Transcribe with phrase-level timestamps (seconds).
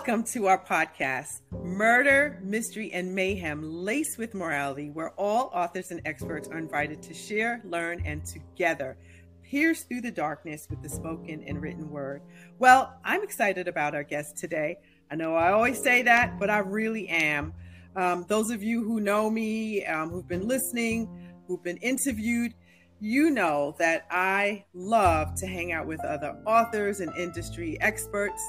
[0.00, 6.00] Welcome to our podcast, Murder, Mystery, and Mayhem Laced with Morality, where all authors and
[6.06, 8.96] experts are invited to share, learn, and together
[9.42, 12.22] pierce through the darkness with the spoken and written word.
[12.58, 14.78] Well, I'm excited about our guest today.
[15.10, 17.52] I know I always say that, but I really am.
[17.94, 21.10] Um, those of you who know me, um, who've been listening,
[21.46, 22.54] who've been interviewed,
[23.00, 28.42] you know that I love to hang out with other authors and industry experts.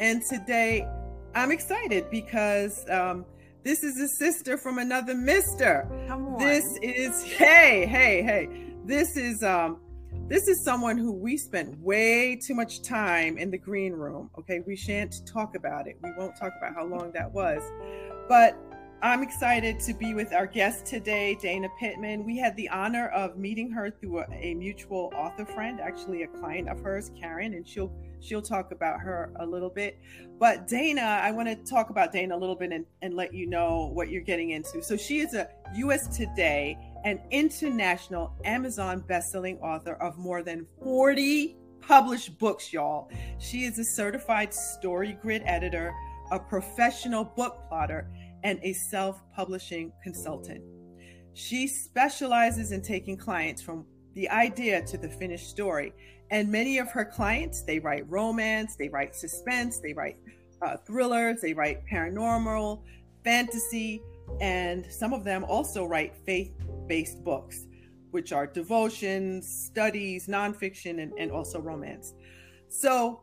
[0.00, 0.86] And today
[1.34, 3.24] I'm excited because um,
[3.64, 5.88] this is a sister from another mister.
[6.06, 6.38] Come on.
[6.38, 8.48] This is, hey, hey, hey.
[8.84, 9.80] This is, um,
[10.28, 14.30] this is someone who we spent way too much time in the green room.
[14.38, 15.98] Okay, we shan't talk about it.
[16.02, 17.62] We won't talk about how long that was.
[18.28, 18.56] But
[19.00, 22.24] I'm excited to be with our guest today, Dana Pittman.
[22.24, 26.26] We had the honor of meeting her through a, a, mutual author friend, actually a
[26.26, 30.00] client of hers, Karen, and she'll she'll talk about her a little bit.
[30.40, 33.46] But Dana, I want to talk about Dana a little bit and, and let you
[33.46, 34.82] know what you're getting into.
[34.82, 41.56] So she is a USA Today and international Amazon bestselling author of more than 40
[41.80, 43.08] published books, y'all.
[43.38, 45.94] She is a certified story grid editor,
[46.32, 48.10] a professional book plotter
[48.44, 50.62] and a self publishing consultant.
[51.34, 55.92] She specializes in taking clients from the idea to the finished story.
[56.30, 60.16] And many of her clients, they write romance, they write suspense, they write
[60.60, 62.82] uh, thrillers, they write paranormal,
[63.24, 64.02] fantasy,
[64.40, 66.52] and some of them also write faith
[66.86, 67.66] based books,
[68.10, 72.14] which are devotions, studies, nonfiction, and, and also romance.
[72.68, 73.22] So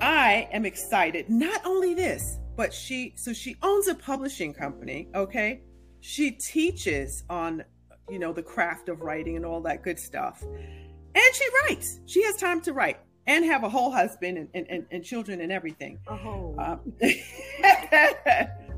[0.00, 1.28] I am excited.
[1.30, 5.60] Not only this, but she so she owns a publishing company okay
[6.00, 7.64] she teaches on
[8.08, 12.22] you know the craft of writing and all that good stuff and she writes she
[12.22, 15.98] has time to write and have a whole husband and, and, and children and everything
[16.08, 16.54] oh.
[16.58, 16.80] Um,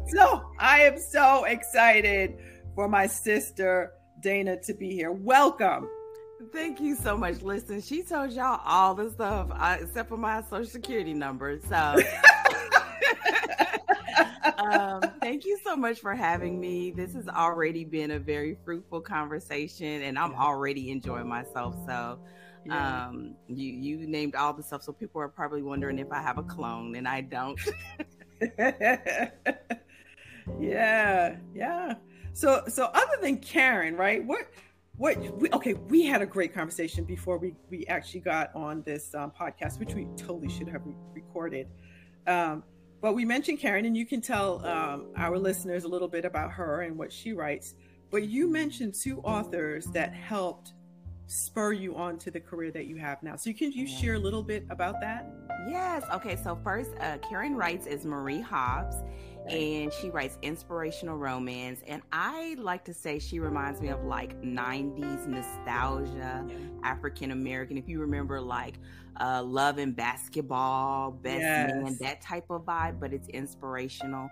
[0.08, 2.38] so i am so excited
[2.74, 5.88] for my sister dana to be here welcome
[6.52, 7.40] Thank you so much.
[7.42, 11.58] Listen, she told y'all all the stuff uh, except for my social security number.
[11.66, 11.96] So
[14.58, 16.90] um, thank you so much for having me.
[16.90, 21.76] This has already been a very fruitful conversation, and I'm already enjoying myself.
[21.86, 22.18] So,
[22.64, 23.06] yeah.
[23.06, 26.38] um, you you named all the stuff, so people are probably wondering if I have
[26.38, 27.58] a clone, and I don't.
[30.58, 31.94] yeah, yeah.
[32.32, 34.24] So, so other than Karen, right?
[34.24, 34.48] What?
[34.98, 39.14] What we, okay, we had a great conversation before we we actually got on this
[39.14, 41.68] um, podcast, which we totally should have re- recorded.
[42.26, 42.62] Um,
[43.00, 46.52] but we mentioned Karen, and you can tell um, our listeners a little bit about
[46.52, 47.74] her and what she writes.
[48.10, 50.72] But you mentioned two authors that helped
[51.26, 53.36] spur you on to the career that you have now.
[53.36, 55.26] So can you share a little bit about that?
[55.68, 56.04] Yes.
[56.14, 56.36] Okay.
[56.36, 59.02] So first, uh, Karen writes is Marie Hobbs,
[59.48, 61.80] and she writes inspirational romance.
[61.86, 66.46] And I like to say she reminds me of like 90s nostalgia,
[66.82, 67.76] African American.
[67.76, 68.78] If you remember, like
[69.20, 71.72] uh, love and basketball, best yes.
[71.72, 74.30] man, that type of vibe, but it's inspirational.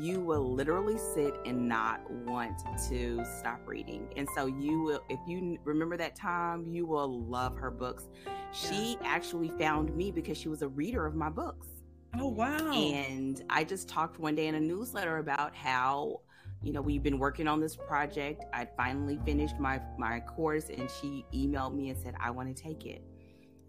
[0.00, 2.58] You will literally sit and not want
[2.88, 4.08] to stop reading.
[4.16, 8.08] And so you will, if you remember that time, you will love her books.
[8.52, 11.68] She actually found me because she was a reader of my books.
[12.18, 12.72] Oh, wow.
[12.72, 16.20] And I just talked one day in a newsletter about how
[16.62, 18.44] you know we've been working on this project.
[18.52, 22.62] I'd finally finished my my course and she emailed me and said i want to
[22.62, 23.02] take it.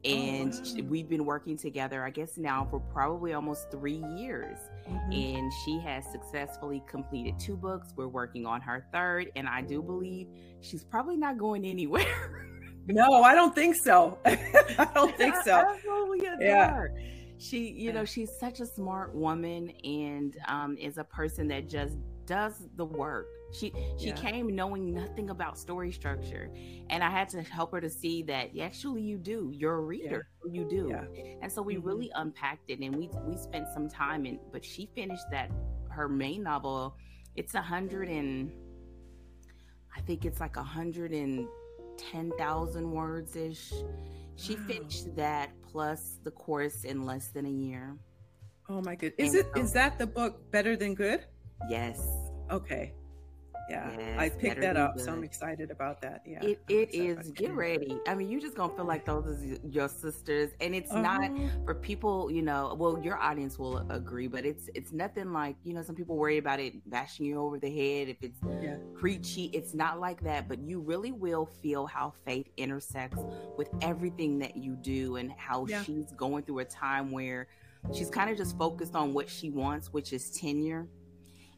[0.06, 0.88] Oh, and oh, wow.
[0.88, 4.57] we've been working together i guess now for probably almost three years.
[4.88, 5.12] Mm-hmm.
[5.12, 7.91] and she has successfully completed two books.
[7.95, 10.27] We're working on her third and i do believe
[10.62, 12.47] she's probably not going anywhere.
[12.88, 14.19] No i don't think so.
[14.25, 15.53] I don't think so.
[15.75, 16.83] Absolutely yeah
[17.38, 21.97] she you know she's such a smart woman and um, is a person that just
[22.25, 24.15] does the work she she yeah.
[24.15, 26.50] came knowing nothing about story structure,
[26.89, 29.51] and I had to help her to see that actually you do.
[29.54, 30.27] You're a reader.
[30.45, 30.51] Yeah.
[30.51, 30.88] You do.
[30.89, 31.33] Yeah.
[31.42, 31.88] And so we mm-hmm.
[31.88, 34.39] really unpacked it, and we we spent some time in.
[34.51, 35.51] But she finished that
[35.89, 36.98] her main novel.
[37.36, 38.51] It's a hundred and
[39.95, 41.48] I think it's like a hundred and
[41.98, 43.74] ten thousand words ish.
[44.36, 44.62] She wow.
[44.68, 47.98] finished that plus the course in less than a year.
[48.70, 49.14] Oh my good.
[49.18, 51.26] Is and it so, is that the book better than good?
[51.70, 52.08] Yes.
[52.52, 52.94] Okay
[53.69, 57.31] yeah yes, i picked that up so i'm excited about that yeah it, it is
[57.31, 60.91] get ready i mean you're just gonna feel like those is your sisters and it's
[60.91, 61.01] uh-huh.
[61.01, 61.31] not
[61.65, 65.73] for people you know well your audience will agree but it's it's nothing like you
[65.73, 68.75] know some people worry about it bashing you over the head if it's yeah.
[68.94, 73.19] preachy it's not like that but you really will feel how faith intersects
[73.57, 75.81] with everything that you do and how yeah.
[75.83, 77.47] she's going through a time where
[77.94, 80.88] she's kind of just focused on what she wants, which is tenure.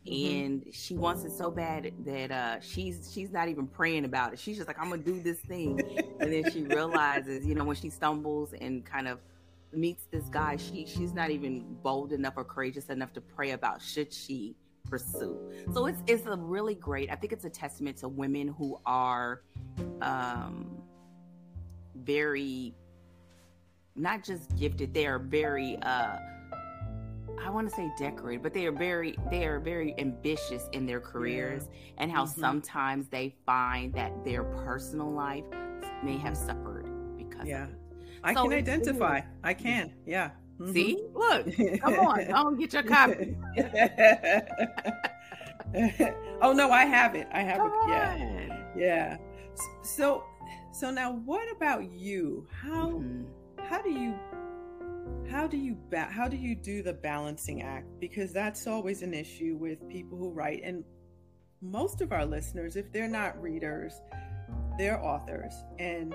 [0.07, 0.35] Mm-hmm.
[0.35, 4.39] And she wants it so bad that uh, she's she's not even praying about it.
[4.39, 5.81] She's just like, I'm gonna do this thing,
[6.19, 9.19] and then she realizes, you know, when she stumbles and kind of
[9.73, 13.81] meets this guy, she she's not even bold enough or courageous enough to pray about
[13.81, 14.55] should she
[14.89, 15.37] pursue.
[15.73, 17.11] So it's it's a really great.
[17.11, 19.41] I think it's a testament to women who are
[20.01, 20.81] um,
[21.95, 22.73] very
[23.95, 24.93] not just gifted.
[24.93, 25.77] They are very.
[25.81, 26.17] Uh,
[27.43, 30.99] I want to say decorated, but they are very they are very ambitious in their
[30.99, 31.79] careers yeah.
[31.99, 32.39] and how mm-hmm.
[32.39, 35.45] sometimes they find that their personal life
[36.03, 37.67] may have suffered because yeah.
[38.23, 39.21] I so can identify.
[39.43, 39.93] I can.
[40.05, 40.31] Yeah.
[40.59, 40.73] Mm-hmm.
[40.73, 41.03] See?
[41.13, 41.55] Look.
[41.81, 42.27] Come on.
[42.27, 43.37] Don't get your copy.
[46.41, 47.27] oh no, I have it.
[47.31, 47.71] I have it.
[47.87, 48.63] Yeah.
[48.75, 49.17] Yeah.
[49.83, 50.23] So
[50.71, 52.47] so now what about you?
[52.51, 53.25] How mm-hmm.
[53.63, 54.15] how do you
[55.29, 57.87] how do you ba- how do you do the balancing act?
[57.99, 60.83] Because that's always an issue with people who write and
[61.61, 63.99] most of our listeners if they're not readers
[64.77, 66.13] they're authors and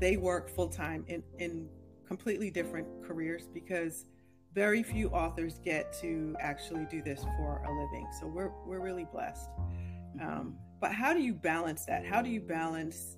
[0.00, 1.68] they work full time in in
[2.06, 4.06] completely different careers because
[4.54, 8.08] very few authors get to actually do this for a living.
[8.18, 9.50] So we're we're really blessed.
[10.20, 12.06] Um, but how do you balance that?
[12.06, 13.16] How do you balance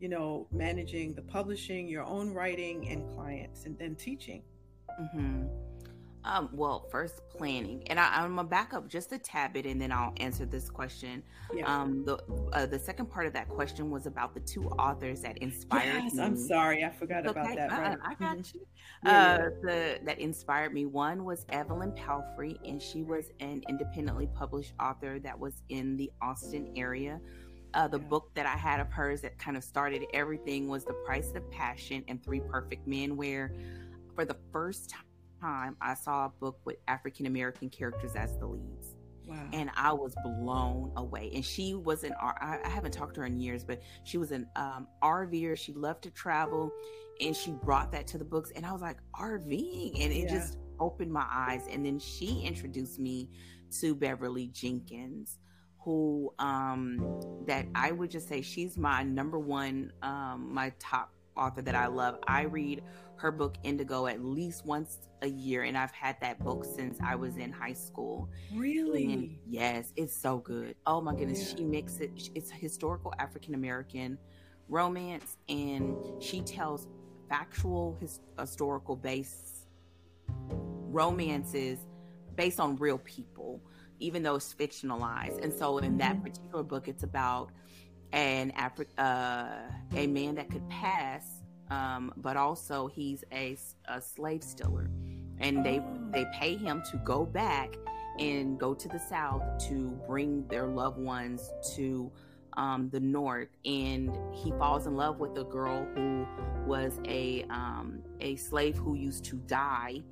[0.00, 4.42] you know managing the publishing your own writing and clients and then teaching
[5.00, 5.46] Mm-hmm.
[6.24, 9.80] Um, well, first planning, and I, am gonna back up just a tad bit, and
[9.80, 11.20] then I'll answer this question.
[11.52, 11.64] Yeah.
[11.66, 12.18] Um, the
[12.52, 16.14] uh, the second part of that question was about the two authors that inspired yes,
[16.14, 16.22] me.
[16.22, 17.40] I'm sorry, I forgot okay.
[17.40, 17.70] about that.
[17.72, 17.98] Right.
[18.04, 18.58] I, I got mm-hmm.
[18.58, 18.66] you.
[19.04, 20.86] Yeah, uh, the that inspired me.
[20.86, 26.08] One was Evelyn Palfrey, and she was an independently published author that was in the
[26.20, 27.20] Austin area.
[27.74, 28.06] Uh, the yeah.
[28.06, 31.50] book that I had of hers that kind of started everything was The Price of
[31.50, 33.50] Passion and Three Perfect Men, where
[34.14, 34.94] for the first
[35.40, 38.94] time, I saw a book with African American characters as the leads.
[39.26, 39.48] Wow.
[39.52, 41.30] And I was blown away.
[41.34, 44.46] And she was an I haven't talked to her in years, but she was an
[44.56, 45.56] um, RVer.
[45.56, 46.72] She loved to travel,
[47.20, 48.52] and she brought that to the books.
[48.54, 50.28] And I was like, RVing, and it yeah.
[50.28, 51.66] just opened my eyes.
[51.70, 53.28] And then she introduced me
[53.80, 55.38] to Beverly Jenkins,
[55.78, 61.62] who um, that I would just say she's my number one, um, my top author
[61.62, 62.18] that I love.
[62.26, 62.82] I read
[63.22, 67.14] her book Indigo at least once a year, and I've had that book since I
[67.14, 68.28] was in high school.
[68.52, 69.12] Really?
[69.12, 70.74] And yes, it's so good.
[70.86, 71.56] Oh my goodness, yeah.
[71.56, 72.30] she makes it.
[72.34, 74.18] It's a historical African American
[74.68, 76.88] romance, and she tells
[77.28, 79.68] factual his, historical based
[80.50, 81.78] romances
[82.34, 83.60] based on real people,
[84.00, 85.44] even though it's fictionalized.
[85.44, 86.24] And so, in that mm-hmm.
[86.24, 87.50] particular book, it's about
[88.12, 91.31] an Afri- uh, a man that could pass
[91.72, 93.56] um, but also he's a,
[93.88, 94.90] a slave stealer,
[95.38, 95.80] and they
[96.10, 97.76] they pay him to go back
[98.18, 102.10] and go to the south to bring their loved ones to
[102.54, 106.26] um, the north, and he falls in love with a girl who
[106.66, 110.02] was a um, a slave who used to dye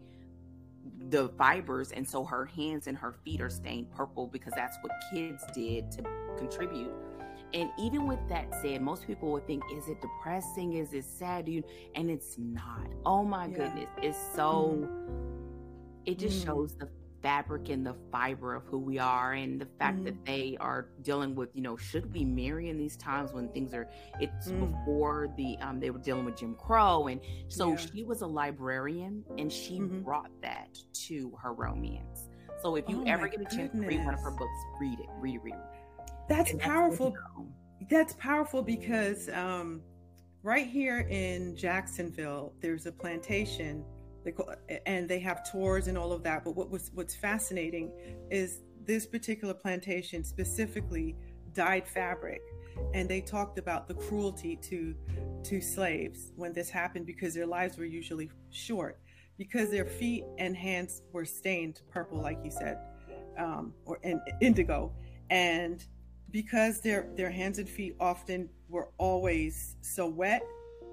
[1.10, 4.92] the fibers, and so her hands and her feet are stained purple because that's what
[5.12, 6.02] kids did to
[6.38, 6.92] contribute
[7.52, 10.74] and even with that said, most people would think, is it depressing?
[10.74, 11.48] Is it sad?
[11.48, 11.62] You?
[11.94, 12.86] And it's not.
[13.04, 13.56] Oh my yeah.
[13.56, 13.88] goodness.
[14.02, 16.00] It's so, mm.
[16.06, 16.46] it just mm.
[16.46, 16.88] shows the
[17.22, 20.04] fabric and the fiber of who we are and the fact mm.
[20.04, 23.74] that they are dealing with, you know, should we marry in these times when things
[23.74, 23.88] are,
[24.20, 24.70] it's mm.
[24.70, 27.08] before the, um, they were dealing with Jim Crow.
[27.08, 27.76] And so yeah.
[27.76, 30.00] she was a librarian and she mm-hmm.
[30.02, 30.78] brought that
[31.08, 32.28] to her romance.
[32.62, 35.00] So if you oh ever get a chance to read one of her books, read
[35.00, 35.79] it, read it, read it
[36.30, 37.16] that's powerful.
[37.90, 39.82] That's powerful because um,
[40.42, 43.84] right here in Jacksonville, there's a plantation,
[44.86, 46.44] and they have tours and all of that.
[46.44, 47.92] But what was what's fascinating
[48.30, 51.16] is this particular plantation specifically
[51.52, 52.40] dyed fabric,
[52.94, 54.94] and they talked about the cruelty to
[55.44, 59.00] to slaves when this happened because their lives were usually short
[59.36, 62.76] because their feet and hands were stained purple, like you said,
[63.38, 64.92] um, or in, indigo,
[65.30, 65.86] and
[66.30, 70.42] because their their hands and feet often were always so wet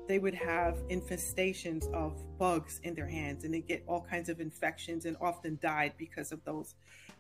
[0.08, 4.40] they would have infestations of bugs in their hands and they get all kinds of
[4.40, 6.76] infections and often died because of those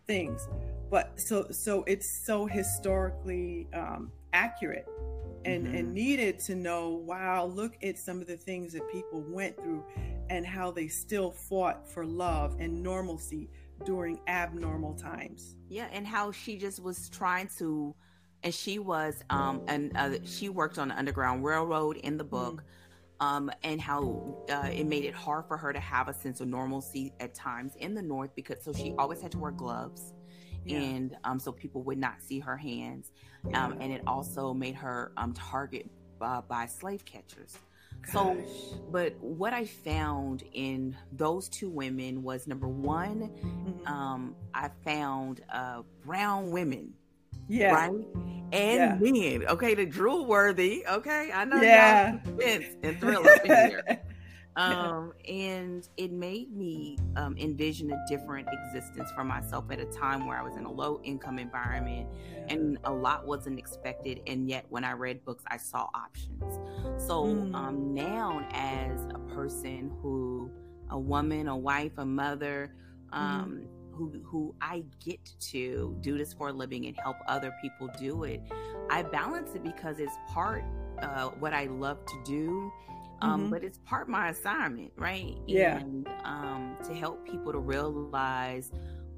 [0.06, 0.48] things
[0.90, 4.88] but so so it's so historically um, accurate
[5.46, 5.76] and mm-hmm.
[5.76, 9.84] and needed to know wow look at some of the things that people went through
[10.30, 13.50] and how they still fought for love and normalcy
[13.86, 17.94] during abnormal times yeah and how she just was trying to
[18.44, 22.63] and she was um and uh, she worked on the underground railroad in the book
[23.20, 26.48] um, and how uh, it made it hard for her to have a sense of
[26.48, 30.13] normalcy at times in the north because so she always had to wear gloves
[30.65, 30.77] yeah.
[30.77, 33.12] and um, so people would not see her hands
[33.53, 35.89] um, and it also made her um, target
[36.22, 37.58] uh, by slave catchers
[38.03, 38.13] Gosh.
[38.13, 38.38] so
[38.91, 43.88] but what i found in those two women was number one mm-hmm.
[43.88, 46.94] Um, i found uh, brown women
[47.48, 47.74] yeah.
[47.74, 47.92] Right?
[48.51, 49.38] And yeah.
[49.39, 49.46] men.
[49.50, 50.86] Okay, the drool worthy.
[50.89, 51.32] Okay.
[51.34, 52.24] I know yeah.
[52.24, 54.01] suspense and thriller here.
[54.58, 60.25] Um, and it made me um, envision a different existence for myself at a time
[60.25, 62.08] where I was in a low income environment
[62.48, 64.22] and a lot wasn't expected.
[64.25, 66.42] And yet, when I read books, I saw options.
[66.98, 67.54] So mm.
[67.54, 70.50] um, now, as a person who,
[70.89, 72.74] a woman, a wife, a mother,
[73.13, 75.20] mm who who I get
[75.51, 78.42] to do this for a living and help other people do it.
[78.89, 80.63] I balance it because it's part
[81.01, 82.72] uh, what I love to do.
[83.20, 83.50] Um, mm-hmm.
[83.50, 85.36] but it's part my assignment, right?
[85.48, 85.80] Yeah.
[85.80, 88.72] And um, to help people to realize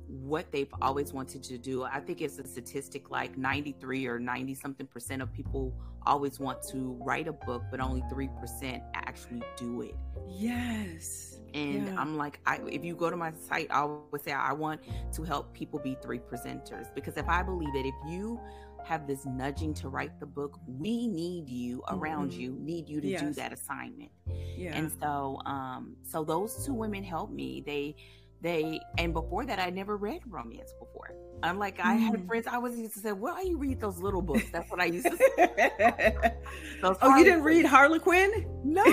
[0.07, 1.83] what they've always wanted to do.
[1.83, 5.74] I think it's a statistic like 93 or 90 something percent of people
[6.05, 9.95] always want to write a book, but only 3% actually do it.
[10.27, 11.28] Yes.
[11.53, 12.00] And yeah.
[12.00, 14.82] I'm like, I, if you go to my site, I would say I want
[15.13, 18.39] to help people be three percenters because if I believe that if you
[18.86, 22.41] have this nudging to write the book, we need you around mm-hmm.
[22.41, 23.22] you, need you to yes.
[23.22, 24.12] do that assignment.
[24.58, 24.75] Yeah.
[24.75, 27.63] And so, um, so those two women helped me.
[27.65, 27.96] They
[28.41, 31.13] they and before that i never read romance before.
[31.41, 32.00] I'm like i mm.
[32.00, 34.46] had friends i was used to say why you read those little books?
[34.51, 36.15] That's what i used to say.
[36.84, 38.46] Oh you didn't read harlequin?
[38.63, 38.84] No.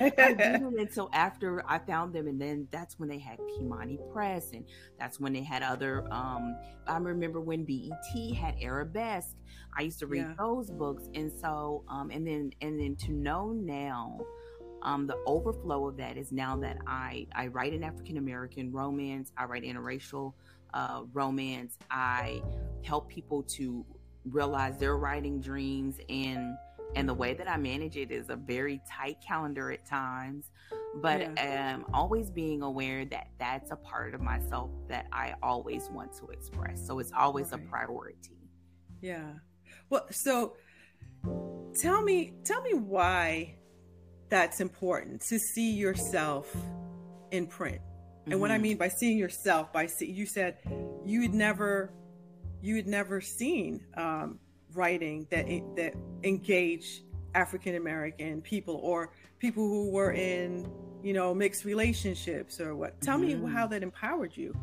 [0.00, 4.52] I didn't until after i found them and then that's when they had kimani press
[4.52, 4.64] and
[4.98, 6.56] that's when they had other um
[6.86, 9.36] i remember when bet had arabesque.
[9.76, 10.34] I used to read yeah.
[10.38, 14.18] those books and so um and then and then to know now
[14.82, 19.32] um, the overflow of that is now that I, I write an African American romance,
[19.36, 20.34] I write interracial
[20.74, 22.42] uh, romance, I
[22.82, 23.84] help people to
[24.24, 26.56] realize their writing dreams and
[26.96, 30.50] and the way that I manage it is a very tight calendar at times,
[30.96, 31.74] but yeah.
[31.74, 36.26] um, always being aware that that's a part of myself that I always want to
[36.30, 36.84] express.
[36.84, 37.62] So it's always okay.
[37.62, 38.50] a priority.
[39.00, 39.34] Yeah.
[39.88, 40.56] Well, so
[41.74, 43.54] tell me, tell me why
[44.30, 46.54] that's important to see yourself
[47.32, 47.80] in print.
[48.24, 48.40] And mm-hmm.
[48.40, 48.62] what I mm-hmm.
[48.62, 50.58] mean by seeing yourself, by see, you said
[51.04, 51.92] you had never,
[52.62, 54.38] you had never seen um,
[54.72, 55.46] writing that
[55.76, 57.02] that engage
[57.34, 60.70] African American people or people who were in,
[61.02, 63.00] you know, mixed relationships or what.
[63.00, 63.44] Tell mm-hmm.
[63.44, 64.54] me how that empowered you.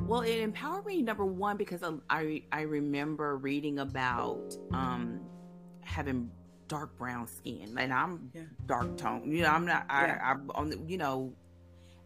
[0.00, 5.20] Well, it empowered me number one because I I remember reading about um,
[5.80, 6.30] having
[6.68, 8.42] dark brown skin and I'm yeah.
[8.66, 9.30] dark tone.
[9.30, 10.20] You know, I'm not, I, yeah.
[10.22, 11.32] I'm on the, you know,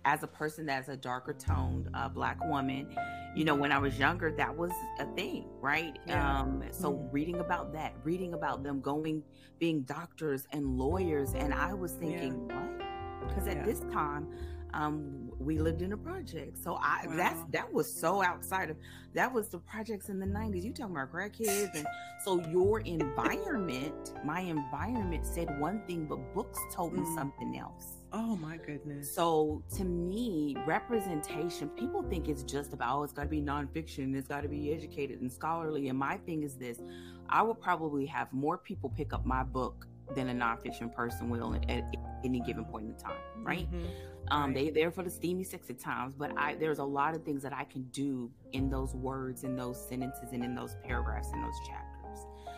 [0.04, 2.96] as a person that's a darker toned uh, black woman,
[3.34, 5.98] you know, when I was younger, that was a thing, right?
[6.06, 6.40] Yeah.
[6.40, 7.10] Um, so mm-hmm.
[7.10, 9.22] reading about that, reading about them going,
[9.58, 13.28] being doctors and lawyers, and I was thinking, what?
[13.28, 14.28] Because at this time,
[14.72, 16.58] um, we lived in a project.
[16.58, 17.16] So I wow.
[17.16, 18.76] that's that was so outside of
[19.14, 20.64] that was the projects in the 90s.
[20.64, 21.86] You talking about crackheads and
[22.24, 27.14] so your environment, my environment said one thing, but books told me mm.
[27.14, 27.98] something else.
[28.12, 29.14] Oh my goodness.
[29.14, 34.16] So to me, representation, people think it's just about, oh, it's got to be nonfiction,
[34.16, 35.88] it's got to be educated and scholarly.
[35.88, 36.80] And my thing is this
[37.28, 41.54] I would probably have more people pick up my book than a nonfiction person will
[41.54, 41.84] at, at
[42.24, 43.70] any given point in time, right?
[43.70, 43.86] Mm-hmm.
[44.30, 44.54] Um, right.
[44.54, 47.52] They there for the steamy, sexy times, but I there's a lot of things that
[47.52, 51.58] I can do in those words, in those sentences, and in those paragraphs, in those
[51.66, 51.98] chapters.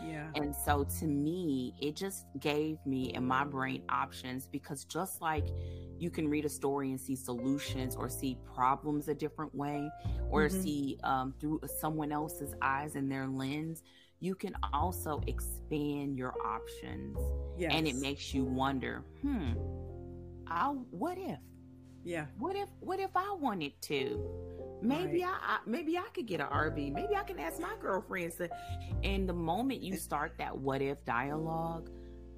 [0.05, 0.27] Yeah.
[0.35, 5.45] And so to me, it just gave me in my brain options because just like
[5.99, 9.89] you can read a story and see solutions or see problems a different way
[10.29, 10.61] or mm-hmm.
[10.61, 13.83] see um, through someone else's eyes and their lens,
[14.19, 17.17] you can also expand your options.
[17.57, 17.71] Yes.
[17.73, 19.53] And it makes you wonder, hmm,
[20.47, 21.39] I'll, what if?
[22.03, 22.25] Yeah.
[22.37, 24.29] What if what if I wanted to?
[24.81, 25.33] Maybe right.
[25.41, 26.91] I, I, maybe I could get an RV.
[26.91, 28.49] Maybe I can ask my girlfriends to
[29.03, 31.89] and the moment you start that what if dialogue,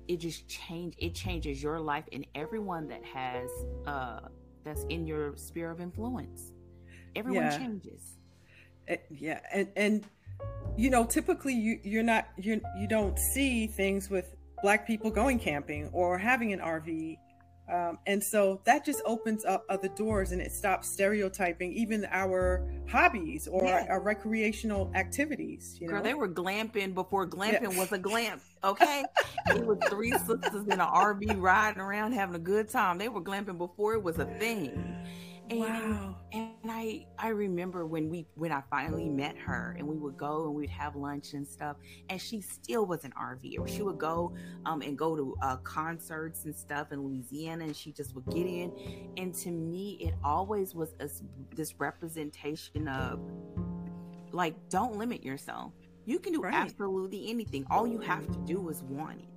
[0.08, 3.50] it just change it changes your life and everyone that has
[3.88, 4.20] uh
[4.64, 6.52] that's in your sphere of influence.
[7.16, 7.58] Everyone yeah.
[7.58, 8.18] changes.
[8.90, 10.06] Uh, yeah, and and
[10.76, 15.40] you know, typically you you're not you you don't see things with black people going
[15.40, 17.18] camping or having an RV
[17.72, 22.70] Um, and so that just opens up other doors and it stops stereotyping even our
[22.90, 23.86] hobbies or yeah.
[23.88, 25.78] our, our, recreational activities.
[25.80, 25.94] You know?
[25.94, 27.80] Girl, they were glamping before glamping yeah.
[27.80, 28.42] was a glamp.
[28.66, 29.04] Okay,
[29.48, 32.98] it was three sisters in an RV riding around having a good time.
[32.98, 35.06] They were glamping before it was a thing.
[35.50, 36.16] And, wow.
[36.32, 40.46] and I I remember when we when I finally met her and we would go
[40.46, 41.76] and we'd have lunch and stuff
[42.10, 43.68] and she still was an RVer.
[43.68, 44.34] She would go
[44.66, 48.46] um and go to uh, concerts and stuff in Louisiana and she just would get
[48.48, 48.72] in.
[49.18, 51.10] And to me, it always was a,
[51.54, 53.20] this representation of
[54.32, 55.74] like don't limit yourself.
[56.06, 56.54] You can do right.
[56.54, 57.66] absolutely anything.
[57.70, 59.28] All you have to do is want it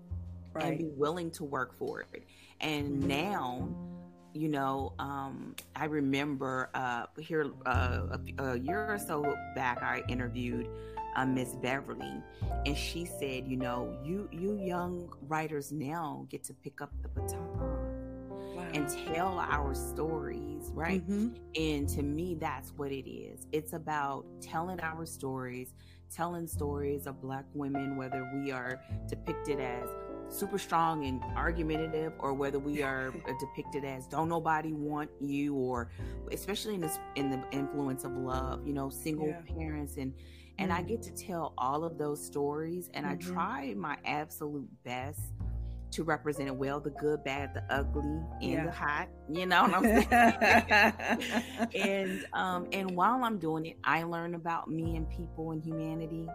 [0.57, 0.67] right.
[0.67, 2.25] and be willing to work for it.
[2.61, 3.69] And now
[4.37, 10.03] you know, um, I remember uh, here uh, a, a, year or so back, I
[10.09, 10.69] interviewed
[11.17, 12.23] uh, Miss Beverly,
[12.67, 17.09] and she said, you know, you you young writers now get to pick up the
[17.09, 17.49] baton
[18.55, 18.69] wow.
[18.75, 21.03] and tell our stories, right?
[21.09, 21.29] Mm-hmm.
[21.55, 23.47] And to me, that's what it is.
[23.53, 25.73] It's about telling our stories,
[26.15, 29.89] telling stories of Black women, whether we are depicted as
[30.29, 35.91] super strong and argumentative or whether we are depicted as don't nobody want you or
[36.33, 39.41] especially in this in the influence of love you know single yeah.
[39.57, 40.13] parents and
[40.59, 40.79] and mm-hmm.
[40.79, 43.31] i get to tell all of those stories and mm-hmm.
[43.31, 45.21] i try my absolute best
[45.91, 48.65] to represent it well the good bad the ugly and yeah.
[48.67, 54.03] the hot you know what i'm saying and um and while i'm doing it i
[54.03, 56.29] learn about me and people and humanity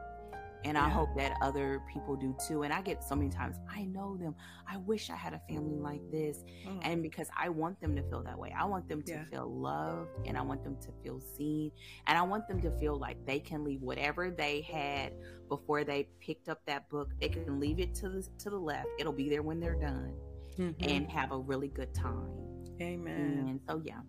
[0.64, 0.86] and yeah.
[0.86, 2.64] I hope that other people do too.
[2.64, 4.36] And I get so many times, I know them.
[4.68, 6.44] I wish I had a family like this.
[6.68, 6.80] Mm.
[6.84, 9.26] And because I want them to feel that way, I want them to yeah.
[9.26, 11.72] feel loved and I want them to feel seen.
[12.08, 15.14] And I want them to feel like they can leave whatever they had
[15.50, 17.10] before they picked up that book.
[17.20, 18.88] They can leave it to the, to the left.
[19.00, 20.14] It'll be there when they're done
[20.58, 20.90] mm-hmm.
[20.90, 22.30] and have a really good time.
[22.80, 23.46] Amen.
[23.50, 24.00] And so, yeah.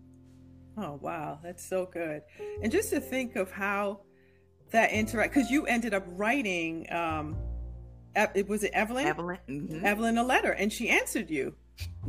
[0.77, 1.39] Oh, wow.
[1.43, 2.21] That's so good.
[2.61, 4.01] And just to think of how
[4.73, 7.37] that interact because you ended up writing um
[8.35, 9.07] it was it evelyn?
[9.07, 9.85] Evelyn mm-hmm.
[9.85, 11.55] evelyn a letter and she answered you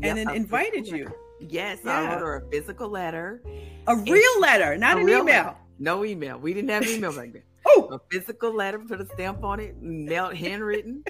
[0.02, 1.10] and then invited you.
[1.40, 1.98] yes yeah.
[1.98, 3.42] i wrote her a physical letter.
[3.86, 5.54] A real letter not an email letter.
[5.78, 6.38] no email.
[6.38, 7.42] We didn't have email back then.
[7.66, 7.88] Oh!
[7.92, 11.02] A physical letter put a stamp on it mailed handwritten.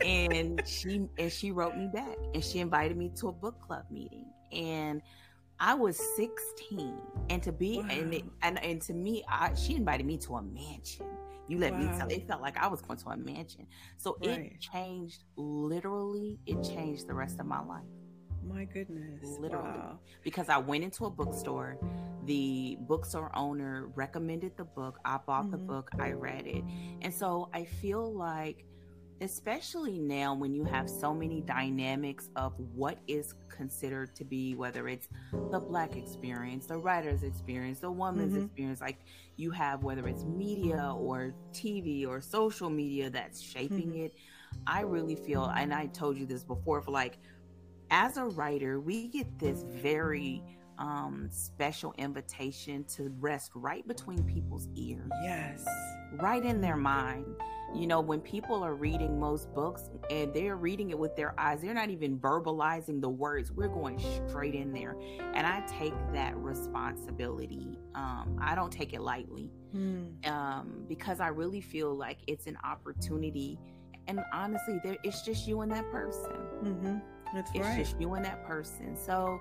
[0.00, 3.84] And she and she wrote me back and she invited me to a book club
[3.90, 4.24] meeting.
[4.50, 5.02] And
[5.60, 6.96] I was 16,
[7.28, 7.88] and to be wow.
[7.90, 11.06] and, it, and and to me, I, she invited me to a mansion.
[11.48, 11.78] You let wow.
[11.78, 12.08] me tell.
[12.08, 13.66] It felt like I was going to a mansion.
[13.98, 14.52] So right.
[14.52, 15.24] it changed.
[15.36, 17.84] Literally, it changed the rest of my life.
[18.42, 19.36] My goodness.
[19.38, 19.68] Literally.
[19.68, 19.98] Wow.
[20.22, 21.78] Because I went into a bookstore.
[22.24, 24.98] The bookstore owner recommended the book.
[25.04, 25.52] I bought mm-hmm.
[25.52, 25.90] the book.
[25.98, 26.64] I read it.
[27.02, 28.64] And so I feel like
[29.20, 34.88] especially now when you have so many dynamics of what is considered to be whether
[34.88, 35.08] it's
[35.50, 38.44] the black experience the writer's experience the woman's mm-hmm.
[38.44, 38.98] experience like
[39.36, 44.04] you have whether it's media or tv or social media that's shaping mm-hmm.
[44.04, 44.14] it
[44.66, 47.18] i really feel and i told you this before for like
[47.90, 50.42] as a writer we get this very
[50.80, 55.10] um, special invitation to rest right between people's ears.
[55.22, 55.64] Yes.
[56.20, 57.26] Right in their mind
[57.74, 61.60] you know, when people are reading most books and they're reading it with their eyes,
[61.62, 63.52] they're not even verbalizing the words.
[63.52, 64.96] We're going straight in there.
[65.34, 67.78] And I take that responsibility.
[67.94, 70.26] Um, I don't take it lightly mm.
[70.28, 73.58] um, because I really feel like it's an opportunity.
[74.08, 76.36] And honestly, there, it's just you and that person.
[76.64, 76.98] Mm-hmm.
[77.32, 77.78] That's it's right.
[77.78, 78.96] just you and that person.
[78.96, 79.40] So,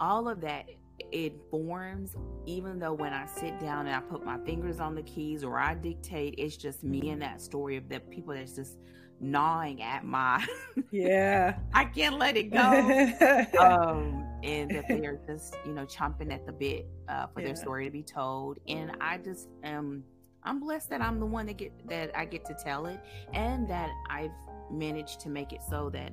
[0.00, 0.66] all of that
[1.10, 2.14] it forms
[2.46, 5.58] even though when i sit down and i put my fingers on the keys or
[5.58, 8.78] i dictate it's just me and that story of the people that's just
[9.20, 10.44] gnawing at my
[10.90, 11.56] yeah.
[11.72, 12.60] I can't let it go.
[13.60, 17.46] Um and that they're just you know chomping at the bit uh, for yeah.
[17.46, 18.58] their story to be told.
[18.68, 20.04] And i just am
[20.42, 23.00] i'm blessed that i'm the one that get that i get to tell it
[23.32, 24.30] and that i've
[24.70, 26.12] managed to make it so that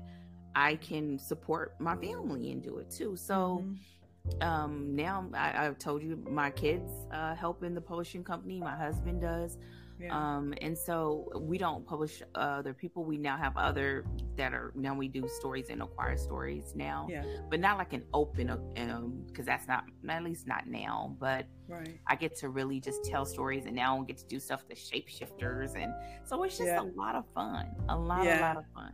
[0.56, 3.16] i can support my family and do it too.
[3.16, 4.48] So mm-hmm.
[4.48, 8.76] um now I, have told you my kids uh help in the publishing company my
[8.76, 9.58] husband does.
[10.00, 10.18] Yeah.
[10.18, 13.04] um and so we don't publish other people.
[13.04, 17.24] We now have other that are now we do stories and acquire stories now yeah.
[17.50, 22.00] but not like an open um because that's not at least not now but right.
[22.08, 24.76] I get to really just tell stories and now I get to do stuff the
[24.76, 26.82] shapeshifters and so it's just yeah.
[26.82, 28.94] a lot of fun a lot a lot of fun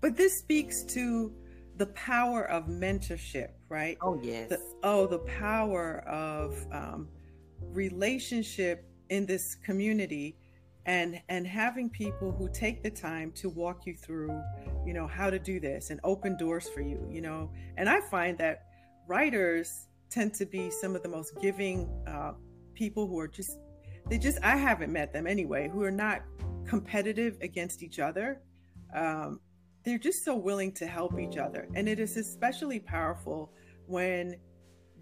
[0.00, 1.32] but this speaks to
[1.76, 3.96] the power of mentorship, right?
[4.02, 4.48] Oh yes.
[4.48, 7.08] The, oh, the power of um,
[7.60, 10.36] relationship in this community,
[10.86, 14.40] and and having people who take the time to walk you through
[14.86, 18.00] you know how to do this and open doors for you you know and i
[18.00, 18.64] find that
[19.06, 22.32] writers tend to be some of the most giving uh,
[22.74, 23.58] people who are just
[24.08, 26.22] they just i haven't met them anyway who are not
[26.66, 28.40] competitive against each other
[28.94, 29.38] um,
[29.84, 31.68] they're just so willing to help each other.
[31.74, 33.50] And it is especially powerful
[33.86, 34.36] when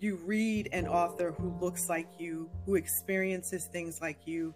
[0.00, 4.54] you read an author who looks like you who experiences things like you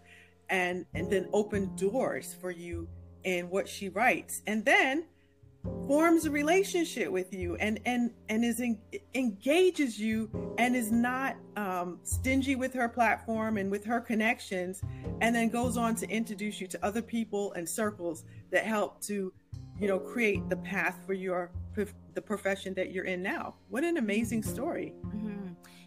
[0.49, 2.89] and and then open doors for you
[3.25, 4.43] in what she writes.
[4.47, 5.05] And then
[5.87, 8.79] forms a relationship with you and and and is in,
[9.15, 14.83] engages you and is not um, stingy with her platform and with her connections
[15.21, 19.33] and then goes on to introduce you to other people and circles that help to
[19.83, 21.51] you know create the path for your
[22.15, 25.43] the profession that you're in now what an amazing story mm-hmm.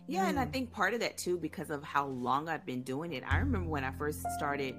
[0.07, 0.53] Yeah, and I mm.
[0.53, 3.23] think part of that too, because of how long I've been doing it.
[3.27, 4.75] I remember when I first started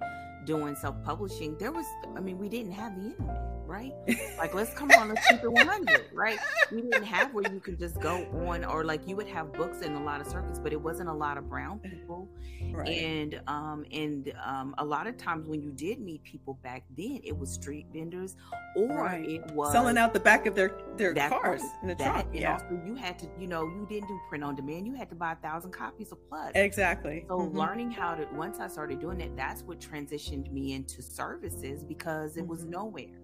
[0.47, 1.85] doing self publishing, there was,
[2.17, 3.93] I mean, we didn't have the internet, right?
[4.39, 6.39] like, let's come on, let's keep it 100, right?
[6.73, 9.83] We didn't have where you could just go on, or like you would have books
[9.83, 12.29] in a lot of circuits, but it wasn't a lot of brown people.
[12.71, 12.89] Right.
[12.89, 17.21] And, um, and, um, a lot of times when you did meet people back then,
[17.23, 18.37] it was street vendors
[18.75, 19.29] or right.
[19.29, 22.27] it was selling out the back of their, their cars in the that.
[22.33, 22.55] Yeah.
[22.55, 25.15] Also, you had to, you know, you didn't do print on demand, you had to
[25.15, 26.53] buy a thousand copies of plus.
[26.55, 27.25] Exactly.
[27.29, 27.57] So mm-hmm.
[27.57, 31.85] learning how to, once I started doing it, that's what transitioned transitioned me into services
[31.85, 32.71] because it was mm-hmm.
[32.71, 33.21] nowhere.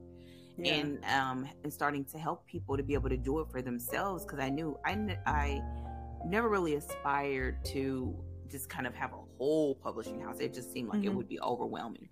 [0.58, 0.74] Yeah.
[0.74, 4.24] And um and starting to help people to be able to do it for themselves
[4.24, 5.62] because I knew I I
[6.26, 8.14] never really aspired to
[8.50, 10.40] just kind of have a whole publishing house.
[10.40, 11.08] It just seemed like mm-hmm.
[11.08, 12.08] it would be overwhelming.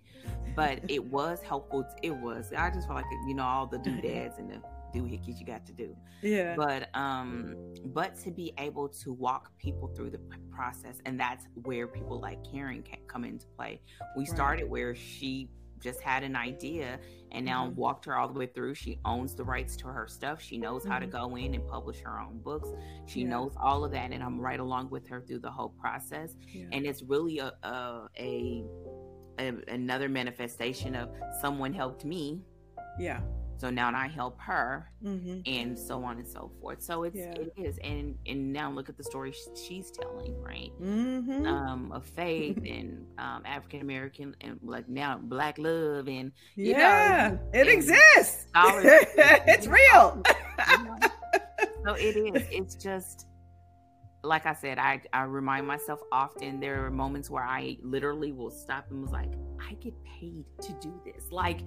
[0.55, 1.85] But it was helpful.
[2.01, 2.51] It was.
[2.57, 4.61] I just felt like you know all the doodads and the
[4.93, 5.95] doohickeys you got to do.
[6.21, 6.55] Yeah.
[6.55, 10.19] But um, but to be able to walk people through the
[10.51, 13.81] process, and that's where people like Karen can come into play.
[14.15, 14.35] We right.
[14.35, 15.49] started where she
[15.81, 16.99] just had an idea
[17.31, 17.75] and now mm-hmm.
[17.75, 18.75] walked her all the way through.
[18.75, 20.41] She owns the rights to her stuff.
[20.41, 20.91] She knows mm-hmm.
[20.91, 21.29] how to mm-hmm.
[21.29, 22.69] go in and publish her own books.
[23.07, 23.29] She yeah.
[23.29, 26.35] knows all of that, and I'm right along with her through the whole process.
[26.47, 26.65] Yeah.
[26.71, 28.63] And it's really a, a, a,
[29.39, 31.09] a another manifestation of
[31.41, 32.41] someone helped me.
[32.99, 33.21] Yeah
[33.61, 35.41] so now I help her, mm-hmm.
[35.45, 36.81] and so on and so forth.
[36.81, 37.31] So it's yeah.
[37.33, 40.71] it is, and and now look at the story she's telling, right?
[40.81, 41.45] Mm-hmm.
[41.45, 47.39] Um, of faith and um, African American and like now Black love and yeah, know,
[47.53, 48.47] it exists.
[48.55, 50.23] it's real.
[51.85, 52.47] so it is.
[52.49, 53.27] It's just
[54.23, 58.51] like I said, I, I remind myself often there are moments where I literally will
[58.51, 61.31] stop and was like, I get paid to do this.
[61.31, 61.61] Like,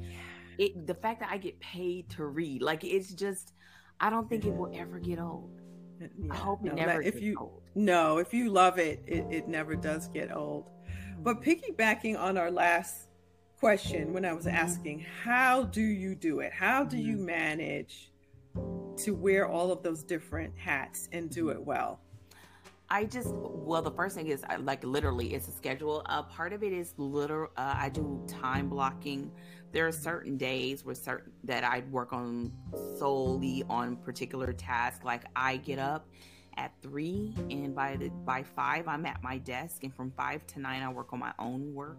[0.59, 3.53] it the fact that I get paid to read, like it's just
[4.01, 5.61] I don't think it will ever get old.
[6.01, 7.63] Yeah, I hope it no, never if you, old.
[7.75, 10.71] No, if you love it, it, it never does get old.
[11.19, 11.51] But mm-hmm.
[11.51, 13.09] piggybacking on our last
[13.59, 14.57] question when I was mm-hmm.
[14.57, 16.53] asking, how do you do it?
[16.53, 17.27] How do you mm-hmm.
[17.27, 18.13] manage
[18.99, 22.01] to wear all of those different hats and do it well?
[22.91, 26.03] I just well, the first thing is like literally, it's a schedule.
[26.07, 27.51] Uh, part of it is literal.
[27.57, 29.31] Uh, I do time blocking
[29.75, 32.53] there are certain days where certain that I work on
[32.97, 35.05] solely on particular tasks.
[35.05, 36.07] Like I get up
[36.57, 40.61] at three, and by the by five, I'm at my desk, and from five to
[40.61, 41.99] nine, I work on my own work.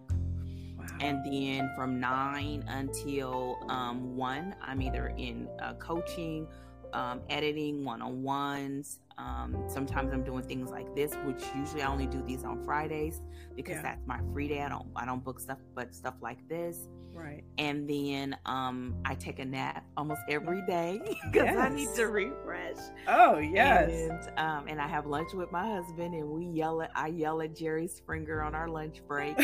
[0.78, 0.86] Wow.
[1.02, 6.48] And then from nine until um, one, I'm either in uh, coaching,
[6.94, 11.88] um, editing, one on ones, um, sometimes I'm doing things like this, which usually I
[11.88, 13.22] only do these on Fridays
[13.56, 13.82] because yeah.
[13.82, 14.62] that's my free day.
[14.62, 16.88] I don't I don't book stuff, but stuff like this.
[17.16, 17.44] Right.
[17.58, 21.00] And then um, I take a nap almost every day
[21.32, 21.58] because yes.
[21.58, 22.78] I need to refresh.
[23.08, 23.90] Oh yes.
[23.90, 27.42] And um, and I have lunch with my husband, and we yell at I yell
[27.42, 29.38] at Jerry Springer on our lunch break.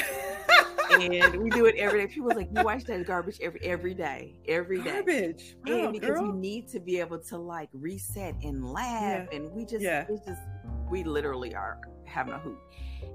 [0.91, 2.13] and we do it every day.
[2.13, 4.91] People like, you watch that garbage every every day, every day.
[4.91, 6.31] Garbage, and because girl.
[6.31, 9.37] we need to be able to like reset and laugh, yeah.
[9.37, 10.05] and we just, yeah.
[10.09, 10.41] it's just,
[10.89, 12.57] we literally are having a hoot.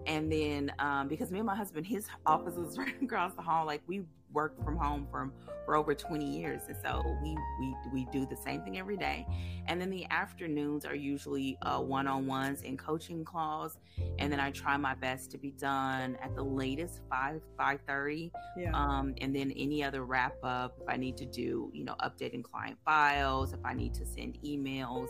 [0.06, 3.66] And then um, because me and my husband, his office is right across the hall,
[3.66, 5.32] like we worked from home from
[5.64, 9.26] for over 20 years and so we we we do the same thing every day
[9.66, 13.78] and then the afternoons are usually uh, one-on-ones and coaching calls
[14.18, 18.32] and then i try my best to be done at the latest 5 5 30
[18.56, 18.70] yeah.
[18.72, 22.42] um, and then any other wrap up if i need to do you know updating
[22.42, 25.08] client files if i need to send emails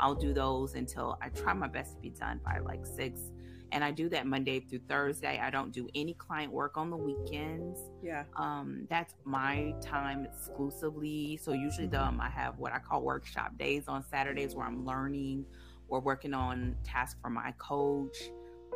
[0.00, 3.32] i'll do those until i try my best to be done by like 6
[3.72, 5.40] and I do that Monday through Thursday.
[5.42, 7.80] I don't do any client work on the weekends.
[8.02, 8.24] Yeah.
[8.36, 11.38] Um, that's my time exclusively.
[11.42, 12.08] So usually, mm-hmm.
[12.08, 15.44] um, I have what I call workshop days on Saturdays where I'm learning
[15.88, 18.16] or working on tasks for my coach.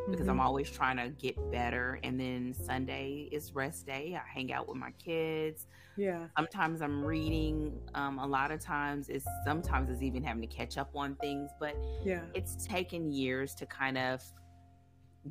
[0.09, 0.31] because mm-hmm.
[0.31, 1.99] I'm always trying to get better.
[2.03, 4.17] And then Sunday is rest day.
[4.19, 5.67] I hang out with my kids.
[5.97, 6.27] Yeah.
[6.37, 7.79] Sometimes I'm reading.
[7.95, 11.51] Um, a lot of times it's sometimes it's even having to catch up on things.
[11.59, 14.23] But yeah, it's taken years to kind of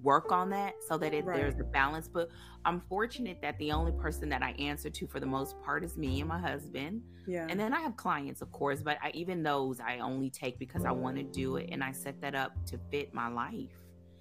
[0.04, 1.38] work on that so that it, right.
[1.38, 2.08] there's a balance.
[2.08, 2.30] But
[2.66, 5.98] I'm fortunate that the only person that I answer to for the most part is
[5.98, 7.02] me and my husband.
[7.28, 7.48] Yeah.
[7.50, 10.86] And then I have clients, of course, but I, even those I only take because
[10.86, 13.72] I want to do it and I set that up to fit my life.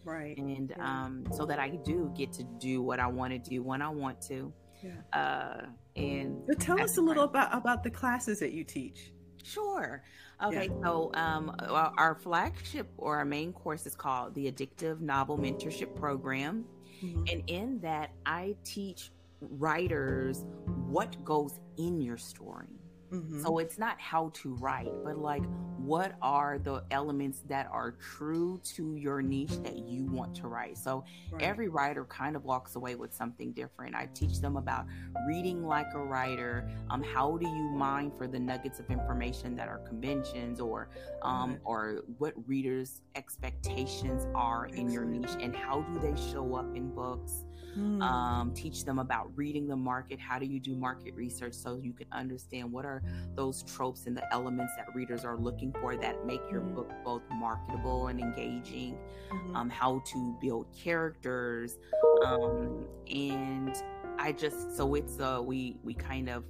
[0.04, 0.36] Right.
[0.38, 1.04] And yeah.
[1.04, 3.88] um, so that I do get to do what I want to do when I
[3.88, 4.52] want to.
[4.82, 5.18] Yeah.
[5.18, 9.12] Uh, and but tell us a little about about the classes that you teach.
[9.42, 10.02] Sure.
[10.42, 10.84] Okay, yeah.
[10.86, 16.64] so um, our flagship or our main course is called the Addictive Novel Mentorship Program.
[17.02, 17.24] Mm-hmm.
[17.30, 20.44] And in that, I teach writers
[20.86, 22.77] what goes in your story.
[23.12, 23.42] Mm-hmm.
[23.42, 25.42] So it's not how to write, but like
[25.78, 30.76] what are the elements that are true to your niche that you want to write.
[30.76, 31.42] So right.
[31.42, 33.94] every writer kind of walks away with something different.
[33.94, 34.86] I teach them about
[35.26, 36.68] reading like a writer.
[36.90, 40.90] Um, how do you mine for the nuggets of information that are conventions or
[41.22, 46.76] um, or what readers' expectations are in your niche and how do they show up
[46.76, 47.44] in books?
[47.78, 48.02] Mm.
[48.02, 50.18] um, teach them about reading the market.
[50.18, 53.02] How do you do market research so you can understand what are
[53.34, 56.74] those tropes and the elements that readers are looking for that make your mm.
[56.74, 58.98] book both marketable and engaging?
[59.30, 59.56] Mm-hmm.
[59.56, 61.78] Um, how to build characters,
[62.24, 63.74] um, and
[64.18, 66.44] I just so it's uh we we kind of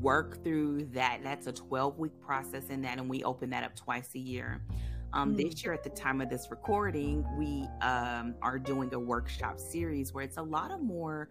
[0.00, 1.20] work through that.
[1.22, 4.60] That's a 12 week process in that, and we open that up twice a year.
[5.12, 5.48] Um, mm-hmm.
[5.48, 10.12] This year, at the time of this recording, we um, are doing a workshop series
[10.12, 11.28] where it's a lot of more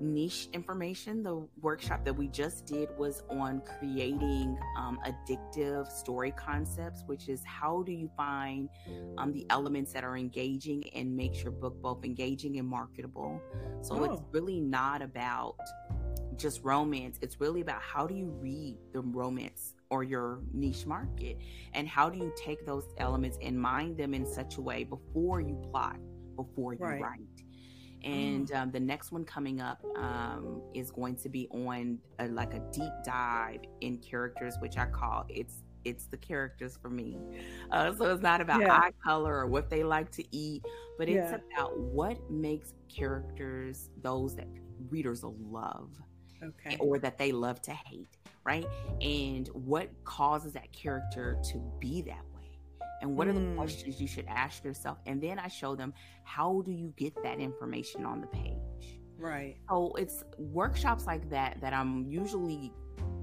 [0.00, 1.22] niche information.
[1.22, 7.42] The workshop that we just did was on creating um, addictive story concepts, which is
[7.44, 8.68] how do you find
[9.18, 13.40] um, the elements that are engaging and makes your book both engaging and marketable.
[13.82, 14.04] So oh.
[14.04, 15.56] it's really not about
[16.36, 17.18] just romance.
[17.20, 21.36] It's really about how do you read the romance or your niche market
[21.74, 25.42] and how do you take those elements and mind them in such a way before
[25.42, 25.98] you plot
[26.34, 27.02] before you right.
[27.02, 27.20] write
[28.02, 28.56] and mm.
[28.56, 32.60] um, the next one coming up um, is going to be on a, like a
[32.72, 37.18] deep dive in characters which i call it's it's the characters for me
[37.70, 38.72] uh, so it's not about yeah.
[38.72, 40.64] eye color or what they like to eat
[40.96, 41.38] but it's yeah.
[41.54, 44.48] about what makes characters those that
[44.88, 45.90] readers will love
[46.42, 46.78] okay.
[46.80, 48.66] or that they love to hate right?
[49.00, 52.58] And what causes that character to be that way?
[53.00, 53.30] And what mm.
[53.30, 53.56] are the mm.
[53.56, 54.98] questions you should ask yourself?
[55.06, 55.92] And then I show them
[56.24, 59.00] how do you get that information on the page?
[59.18, 59.56] Right.
[59.68, 62.72] So it's workshops like that that I'm usually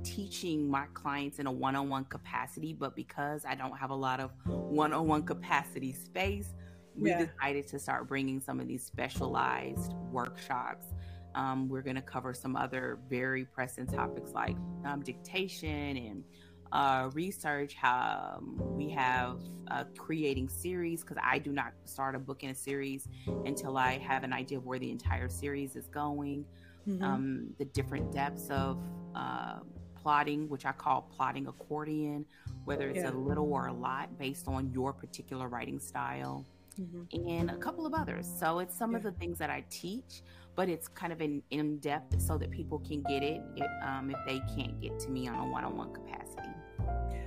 [0.04, 4.32] teaching my clients in a one-on-one capacity, but because I don't have a lot of
[4.46, 6.54] one-on-one capacity space,
[6.96, 7.26] we yeah.
[7.26, 10.88] decided to start bringing some of these specialized workshops
[11.36, 16.24] um, we're going to cover some other very pressing topics like um, dictation and
[16.72, 17.76] uh, research.
[17.76, 19.40] How um, we have
[19.70, 23.08] uh, creating series because I do not start a book in a series
[23.46, 26.46] until I have an idea of where the entire series is going.
[26.88, 27.04] Mm-hmm.
[27.04, 28.80] Um, the different depths of
[29.16, 29.60] uh,
[29.96, 32.26] plotting, which I call plotting accordion,
[32.66, 33.12] whether it's yeah.
[33.12, 36.46] a little or a lot based on your particular writing style.
[36.80, 37.28] Mm-hmm.
[37.28, 38.26] and a couple of others.
[38.40, 38.98] So it's some yeah.
[38.98, 40.22] of the things that I teach
[40.56, 44.12] but it's kind of an in depth so that people can get it if, um,
[44.12, 46.50] if they can't get to me on a one on one capacity.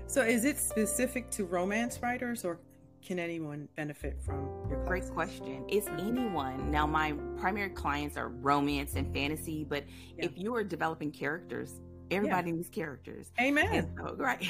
[0.06, 2.58] So, is it specific to romance writers or
[3.04, 4.36] can anyone benefit from
[4.68, 5.10] your classes?
[5.10, 5.64] Great question.
[5.68, 6.70] It's anyone.
[6.70, 9.84] Now, my primary clients are romance and fantasy, but
[10.16, 10.26] yeah.
[10.26, 11.80] if you are developing characters,
[12.12, 12.56] everybody yeah.
[12.56, 13.32] needs characters.
[13.40, 13.92] Amen.
[13.96, 14.46] So, right.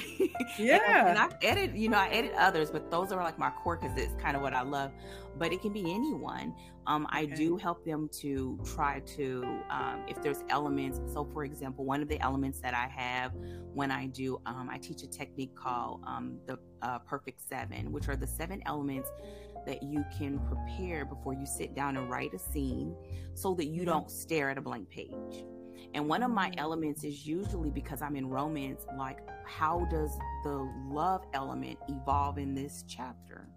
[0.59, 1.09] Yeah.
[1.09, 3.77] and, and, I edit, you know, I edit others, but those are like my core
[3.77, 4.93] because it's kind of what I love.
[5.39, 6.55] But it can be anyone.
[6.87, 7.35] Um, I okay.
[7.35, 11.01] do help them to try to, um, if there's elements.
[11.13, 13.33] So, for example, one of the elements that I have
[13.73, 18.09] when I do, um, I teach a technique called um, the uh, Perfect Seven, which
[18.09, 19.11] are the seven elements
[19.67, 22.95] that you can prepare before you sit down and write a scene
[23.35, 23.91] so that you mm-hmm.
[23.91, 25.45] don't stare at a blank page.
[25.95, 26.55] And one of my mm.
[26.59, 32.55] elements is usually because I'm in romance, like, how does the love element evolve in
[32.55, 33.49] this chapter?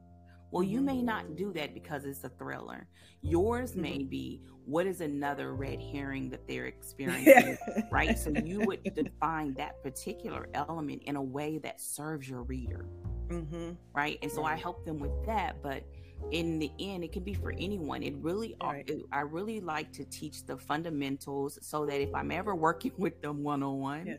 [0.52, 1.06] Well, you may mm-hmm.
[1.06, 2.88] not do that because it's a thriller.
[3.22, 4.08] Yours may mm-hmm.
[4.08, 7.58] be what is another red herring that they're experiencing,
[7.92, 8.18] right?
[8.18, 12.86] So you would define that particular element in a way that serves your reader,
[13.28, 13.72] mm-hmm.
[13.94, 14.18] right?
[14.22, 15.62] And so I help them with that.
[15.62, 15.84] But
[16.32, 18.90] in the end it can be for anyone it really right.
[19.12, 23.44] i really like to teach the fundamentals so that if i'm ever working with them
[23.44, 24.16] one-on-one yeah.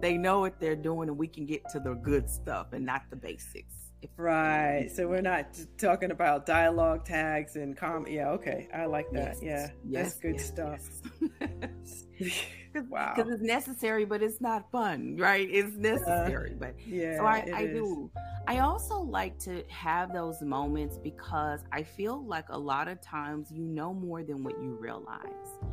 [0.00, 3.02] they know what they're doing and we can get to the good stuff and not
[3.10, 3.81] the basics
[4.16, 4.88] right.
[4.94, 8.06] So we're not talking about dialogue tags and com.
[8.08, 8.30] Yeah.
[8.30, 8.68] Okay.
[8.74, 9.36] I like that.
[9.42, 9.68] Yes, yeah.
[9.88, 10.80] Yes, That's good yes, stuff.
[12.20, 12.38] Yes.
[12.88, 13.12] wow.
[13.14, 15.48] Because it's necessary, but it's not fun, right?
[15.50, 17.18] It's necessary, uh, but yeah.
[17.18, 18.10] So I, I do.
[18.46, 23.50] I also like to have those moments because I feel like a lot of times
[23.52, 25.28] you know more than what you realize.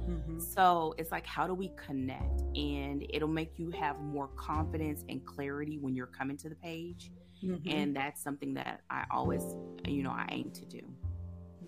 [0.07, 0.39] Mm-hmm.
[0.39, 2.41] So it's like, how do we connect?
[2.55, 7.11] And it'll make you have more confidence and clarity when you're coming to the page.
[7.43, 7.69] Mm-hmm.
[7.69, 9.43] And that's something that I always,
[9.87, 10.81] you know, I aim to do.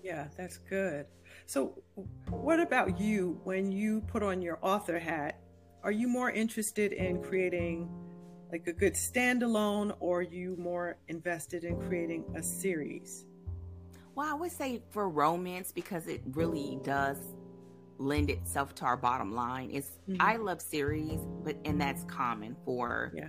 [0.02, 1.06] Yeah, that's good.
[1.46, 1.80] So,
[2.28, 5.38] what about you when you put on your author hat?
[5.84, 7.88] Are you more interested in creating
[8.50, 13.24] like a good standalone, or are you more invested in creating a series?
[14.14, 17.18] Well, I would say for romance because it really does
[17.98, 19.70] lend itself to our bottom line.
[19.70, 20.20] Is mm-hmm.
[20.20, 23.28] I love series, but and that's common for yeah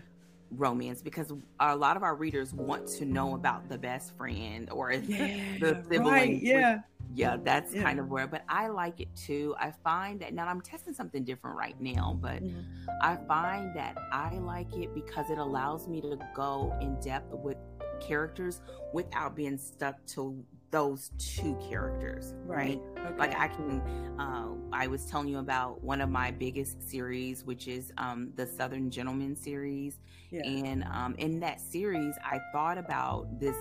[0.57, 4.91] romance because a lot of our readers want to know about the best friend or
[4.91, 6.05] yeah, the sibling.
[6.05, 6.79] Right, yeah.
[7.15, 7.83] Yeah, that's yeah.
[7.83, 9.53] kind of where, but I like it too.
[9.59, 12.61] I find that now I'm testing something different right now, but mm-hmm.
[13.03, 17.57] I find that I like it because it allows me to go in depth with
[17.99, 18.61] characters
[18.93, 22.79] without being stuck to those two characters, right?
[22.95, 23.05] right?
[23.05, 23.19] Okay.
[23.19, 23.79] Like I can,
[24.19, 28.47] uh, I was telling you about one of my biggest series, which is um, the
[28.47, 29.99] Southern Gentleman series,
[30.31, 30.41] yeah.
[30.41, 33.55] and um, in that series, I thought about this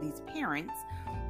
[0.00, 0.74] these parents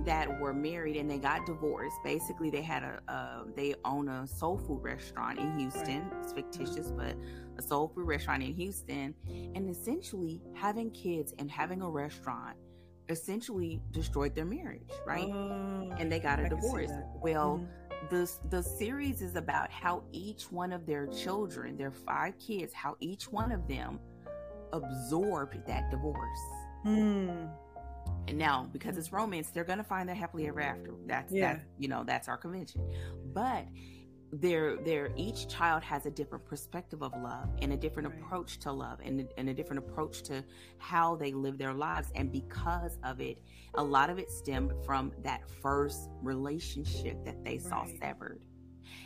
[0.05, 1.97] that were married and they got divorced.
[2.05, 6.03] Basically, they had a, they own a soul food restaurant in Houston.
[6.11, 6.23] Right.
[6.23, 7.17] It's fictitious, but
[7.57, 12.59] a soul food restaurant in Houston, and essentially having kids and having a restaurant
[13.09, 15.31] essentially destroyed their marriage, right?
[15.33, 16.91] Oh, and they got a I divorce.
[17.23, 18.15] Well, mm-hmm.
[18.15, 22.97] the the series is about how each one of their children, their five kids, how
[23.01, 23.99] each one of them
[24.73, 26.39] absorbed that divorce.
[26.87, 27.51] Mm.
[28.29, 30.93] And now, because it's romance, they're gonna find their happily ever after.
[31.07, 31.55] That's yeah.
[31.55, 32.83] that you know that's our convention.
[33.33, 33.65] But
[34.33, 38.19] they're they're each child has a different perspective of love and a different right.
[38.19, 40.45] approach to love and, and a different approach to
[40.79, 43.39] how they live their lives and because of it
[43.75, 47.63] a lot of it stemmed from that first relationship that they right.
[47.63, 48.45] saw severed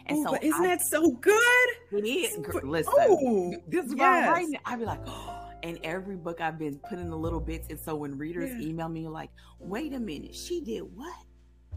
[0.06, 4.28] and Ooh, so isn't I, that so good it is listen oh, this is yes.
[4.28, 7.68] right i'd be like oh and every book I've been putting the little bits.
[7.70, 8.68] And so when readers yeah.
[8.68, 11.14] email me, like, wait a minute, she did what?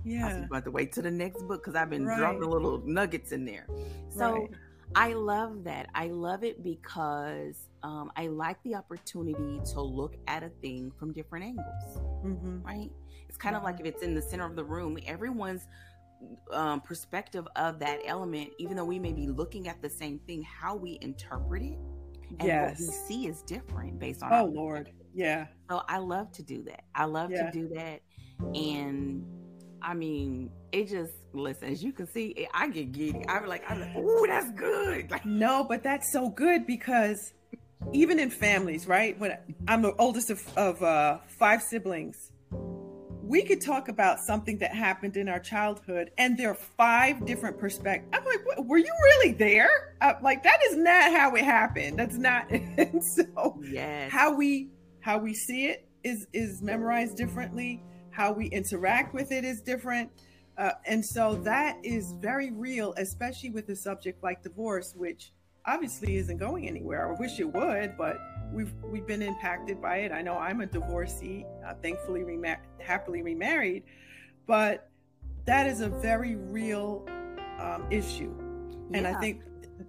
[0.06, 0.28] Yeah.
[0.28, 2.18] I'm about to wait to the next book because I've been right.
[2.18, 3.68] dropping little nuggets in there.
[4.10, 4.50] So right.
[4.96, 5.90] I love that.
[5.96, 11.12] I love it because um, I like the opportunity to look at a thing from
[11.12, 11.98] different angles.
[12.24, 12.62] Mm-hmm.
[12.62, 12.92] Right?
[13.28, 15.68] It's kind of like if it's in the center of the room, everyone's
[16.52, 20.44] um, perspective of that element, even though we may be looking at the same thing,
[20.44, 21.78] how we interpret it
[22.40, 22.80] and yes.
[22.80, 24.34] what we see is different based on.
[24.34, 25.48] Oh Lord, yeah.
[25.70, 26.84] So I love to do that.
[26.94, 27.50] I love yeah.
[27.50, 28.02] to do that,
[28.54, 29.26] and
[29.86, 31.70] I mean, it just listen.
[31.72, 33.24] As you can see, I get giddy.
[33.30, 35.12] I'm like, I'm like, ooh, that's good.
[35.12, 37.34] Like, no, but that's so good because
[37.94, 39.18] even in families, right?
[39.20, 42.32] When I'm the oldest of, of uh, five siblings,
[43.22, 47.58] we could talk about something that happened in our childhood and there are five different
[47.58, 51.98] perspectives i'm like were you really there uh, like that is not how it happened
[51.98, 52.48] that's not
[53.02, 54.12] so yes.
[54.12, 54.70] how we
[55.00, 57.82] how we see it is is memorized differently
[58.16, 60.10] how we interact with it is different
[60.58, 65.32] uh, and so that is very real especially with a subject like divorce which
[65.66, 68.18] obviously isn't going anywhere i wish it would but
[68.56, 70.12] we've we've been impacted by it.
[70.12, 73.84] I know I'm a divorcee, uh, thankfully remar- happily remarried,
[74.48, 74.90] but
[75.46, 77.06] that is a very real
[77.60, 78.34] um, issue.
[78.94, 79.06] And.
[79.08, 79.42] I think,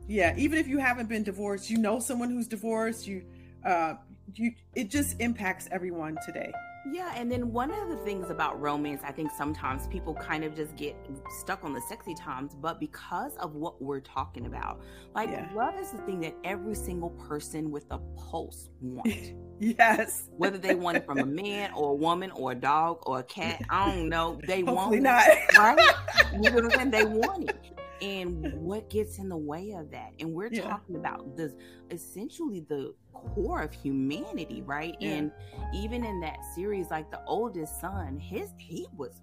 [0.09, 3.07] yeah, even if you haven't been divorced, you know someone who's divorced.
[3.07, 3.25] You,
[3.65, 3.95] uh,
[4.35, 6.53] you, it just impacts everyone today.
[6.92, 10.55] Yeah, and then one of the things about romance, I think sometimes people kind of
[10.55, 10.94] just get
[11.40, 14.81] stuck on the sexy times, but because of what we're talking about,
[15.14, 15.49] like yeah.
[15.55, 19.33] love is the thing that every single person with a pulse wants.
[19.59, 20.29] yes.
[20.37, 23.25] Whether they want it from a man or a woman or a dog or a
[23.25, 24.38] cat, I don't know.
[24.46, 25.25] They Hopefully want not.
[25.27, 25.59] it.
[25.59, 25.79] Right?
[26.35, 26.90] you know what I'm saying?
[26.90, 30.62] They want it and what gets in the way of that and we're yeah.
[30.62, 31.52] talking about this
[31.90, 35.11] essentially the core of humanity right yeah.
[35.11, 35.32] and
[35.74, 39.20] even in that series like the oldest son his he was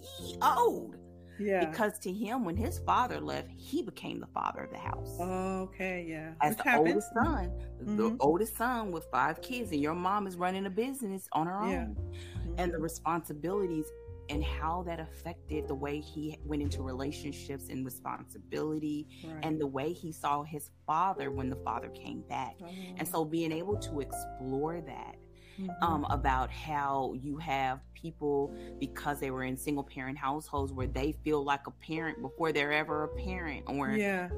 [0.00, 0.96] he old
[1.38, 5.16] yeah because to him when his father left he became the father of the house
[5.20, 6.88] okay yeah as Which the happens.
[6.88, 7.96] oldest son mm-hmm.
[7.96, 11.68] the oldest son with five kids and your mom is running a business on her
[11.68, 11.80] yeah.
[11.80, 12.54] own mm-hmm.
[12.58, 12.82] and the mm-hmm.
[12.82, 13.86] responsibilities
[14.28, 19.38] and how that affected the way he went into relationships and responsibility right.
[19.42, 22.56] and the way he saw his father when the father came back.
[22.62, 22.68] Oh.
[22.96, 25.16] And so being able to explore that
[25.58, 25.84] mm-hmm.
[25.84, 31.12] um, about how you have people because they were in single parent households where they
[31.24, 34.28] feel like a parent before they're ever a parent or yeah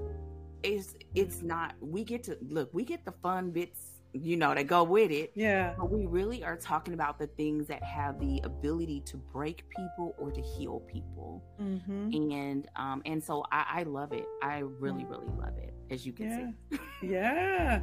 [0.62, 4.66] it's it's not we get to look we get the fun bits you know that
[4.66, 5.72] go with it yeah.
[5.78, 10.14] but we really are talking about the things that have the ability to break people
[10.18, 11.44] or to heal people.
[11.60, 12.32] Mm-hmm.
[12.32, 14.26] and um and so I, I love it.
[14.42, 16.78] I really really love it as you can yeah.
[16.78, 16.82] see.
[17.08, 17.80] Yeah.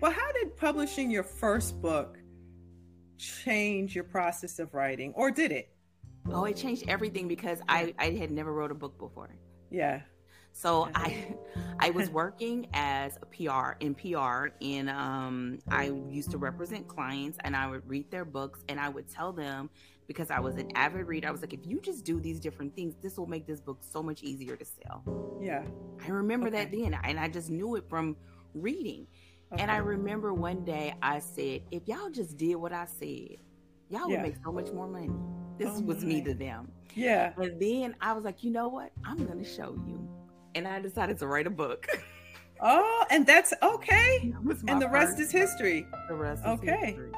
[0.00, 2.18] Well how did publishing your first book
[3.16, 5.70] change your process of writing or did it?
[6.30, 9.34] Oh it changed everything because i i had never wrote a book before.
[9.70, 10.02] Yeah
[10.52, 11.34] so I
[11.78, 17.38] I was working as a PR in PR and um, I used to represent clients
[17.42, 19.68] and I would read their books and I would tell them
[20.06, 22.76] because I was an avid reader, I was like, if you just do these different
[22.76, 25.02] things, this will make this book so much easier to sell.
[25.40, 25.64] Yeah.
[26.04, 26.64] I remember okay.
[26.64, 28.16] that then and I just knew it from
[28.54, 29.06] reading.
[29.52, 29.62] Okay.
[29.62, 33.38] And I remember one day I said, if y'all just did what I said,
[33.88, 34.08] y'all yeah.
[34.08, 35.10] would make so much more money.
[35.58, 36.70] This oh was me to them.
[36.94, 37.32] Yeah.
[37.36, 38.92] And then I was like, you know what?
[39.04, 40.08] I'm going to show you
[40.54, 41.86] and I decided to write a book.
[42.64, 44.32] Oh, and that's okay.
[44.68, 45.84] and the rest is history.
[46.08, 46.86] The rest okay.
[46.86, 47.10] History.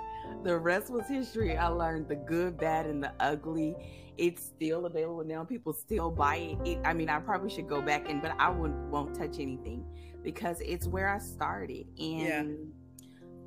[0.43, 1.55] The rest was history.
[1.55, 3.75] I learned the good, bad, and the ugly.
[4.17, 5.45] It's still available now.
[5.45, 6.59] People still buy it.
[6.67, 9.85] it I mean, I probably should go back and, but I won't, won't touch anything
[10.23, 11.89] because it's where I started.
[11.99, 12.73] And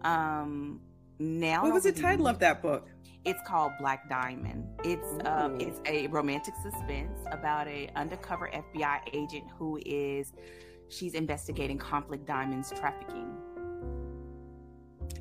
[0.03, 0.41] yeah.
[0.41, 0.79] um,
[1.17, 1.63] now.
[1.63, 2.87] What was the title of that book?
[3.27, 4.65] It's called Black Diamond.
[4.85, 10.31] It's um, it's a romantic suspense about a undercover FBI agent who is
[10.87, 13.35] she's investigating conflict diamonds trafficking.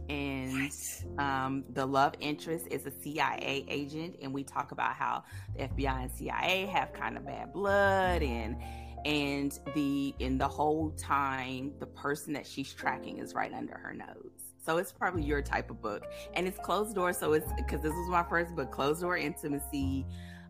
[0.09, 0.71] And
[1.19, 5.25] um, the love interest is a CIA agent, and we talk about how
[5.57, 8.57] the FBI and CIA have kind of bad blood, and
[9.05, 13.93] and the in the whole time the person that she's tracking is right under her
[13.93, 16.05] nose so it's probably your type of book.
[16.35, 17.13] And it's closed door.
[17.13, 20.05] So it's because this was my first book, Closed Door Intimacy.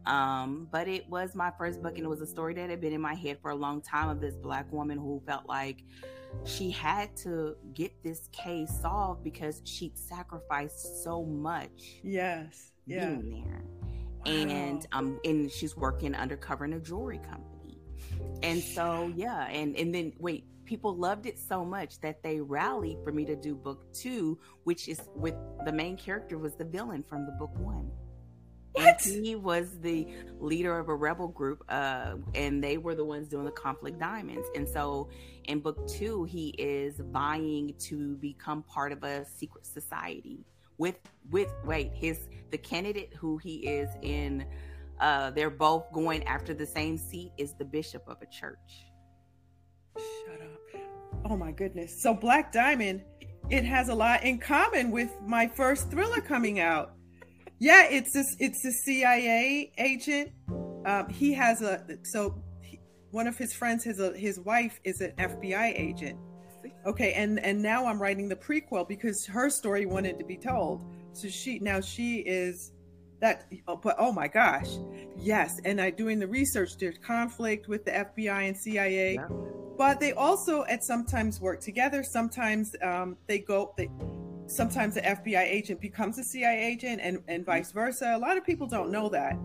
[0.06, 2.92] Um, but it was my first book, and it was a story that had been
[2.92, 5.82] in my head for a long time of this black woman who felt like
[6.44, 12.00] she had to get this case solved because she'd sacrificed so much.
[12.02, 12.72] Yes.
[12.86, 13.10] Yeah.
[13.10, 13.64] Being there.
[14.24, 14.32] Wow.
[14.32, 17.78] And um and she's working undercover in a jewelry company.
[18.42, 22.98] And so yeah, and and then wait, people loved it so much that they rallied
[23.04, 27.02] for me to do book two, which is with the main character was the villain
[27.02, 27.90] from the book one.
[28.72, 29.06] What?
[29.06, 30.06] And he was the
[30.38, 34.46] leader of a rebel group, uh, and they were the ones doing the conflict diamonds.
[34.54, 35.08] And so,
[35.44, 40.44] in book two, he is vying to become part of a secret society
[40.76, 40.98] with
[41.30, 44.44] with wait his the candidate who he is in.
[45.00, 48.86] Uh, they're both going after the same seat is the bishop of a church.
[49.96, 50.56] Shut up.
[51.28, 52.00] Oh my goodness.
[52.00, 53.02] So Black Diamond,
[53.50, 56.92] it has a lot in common with my first thriller coming out.
[57.58, 60.30] Yeah, it's this it's a CIA agent.
[60.84, 62.78] Um, he has a so he,
[63.10, 66.18] one of his friends, his his wife is an FBI agent.
[66.86, 70.84] Okay, and and now I'm writing the prequel because her story wanted to be told.
[71.12, 72.72] So she now she is
[73.20, 74.68] that oh, but oh my gosh.
[75.18, 79.28] Yes and i doing the research there's conflict with the fbi and cia yeah.
[79.76, 82.02] But they also at sometimes work together.
[82.02, 83.90] Sometimes um, they go they
[84.46, 87.50] sometimes the fbi agent becomes a cia agent and, and mm-hmm.
[87.50, 88.14] vice versa.
[88.14, 89.36] A lot of people don't know that.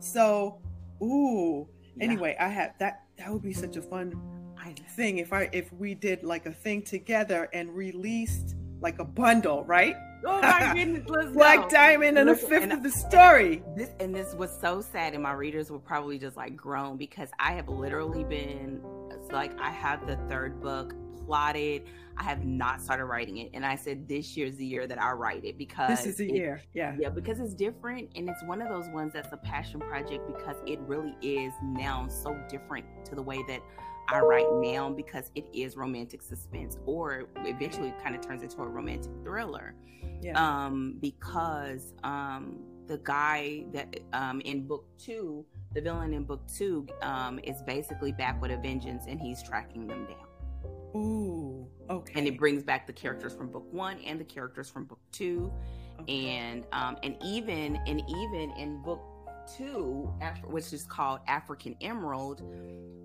[0.00, 0.60] So
[1.02, 1.68] ooh.
[1.96, 2.04] Yeah.
[2.04, 4.14] anyway i had that that would be such a fun
[4.90, 9.64] thing if i if we did like a thing together and released like a bundle
[9.64, 11.68] right Oh my goodness, let's Black go.
[11.70, 13.62] Diamond and Listen, a fifth and, of the story.
[13.74, 17.30] This and this was so sad, and my readers were probably just like groan because
[17.38, 18.82] I have literally been
[19.32, 21.84] like I have the third book plotted.
[22.16, 23.50] I have not started writing it.
[23.54, 26.28] And I said this year's the year that I write it because this is the
[26.28, 26.62] it, year.
[26.74, 26.96] Yeah.
[26.98, 30.56] Yeah, because it's different and it's one of those ones that's a passion project because
[30.66, 33.60] it really is now so different to the way that
[34.12, 38.66] I write now because it is romantic suspense or eventually kind of turns into a
[38.66, 39.74] romantic thriller.
[40.22, 40.38] Yeah.
[40.38, 46.86] Um, because um the guy that um in book two the villain in book two
[47.02, 50.26] um, is basically back with a vengeance and he's tracking them down.
[50.96, 52.12] Ooh, okay.
[52.16, 55.52] And it brings back the characters from book one and the characters from book two,
[56.00, 56.26] okay.
[56.28, 59.00] and um, and even and even in book
[59.56, 60.12] two,
[60.46, 62.42] which is called African Emerald,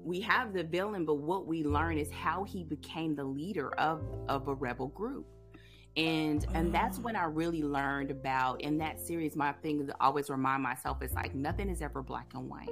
[0.04, 4.04] we have the villain, but what we learn is how he became the leader of
[4.28, 5.26] of a rebel group
[5.98, 10.30] and and that's when i really learned about in that series my thing to always
[10.30, 12.68] remind myself is like nothing is ever black and white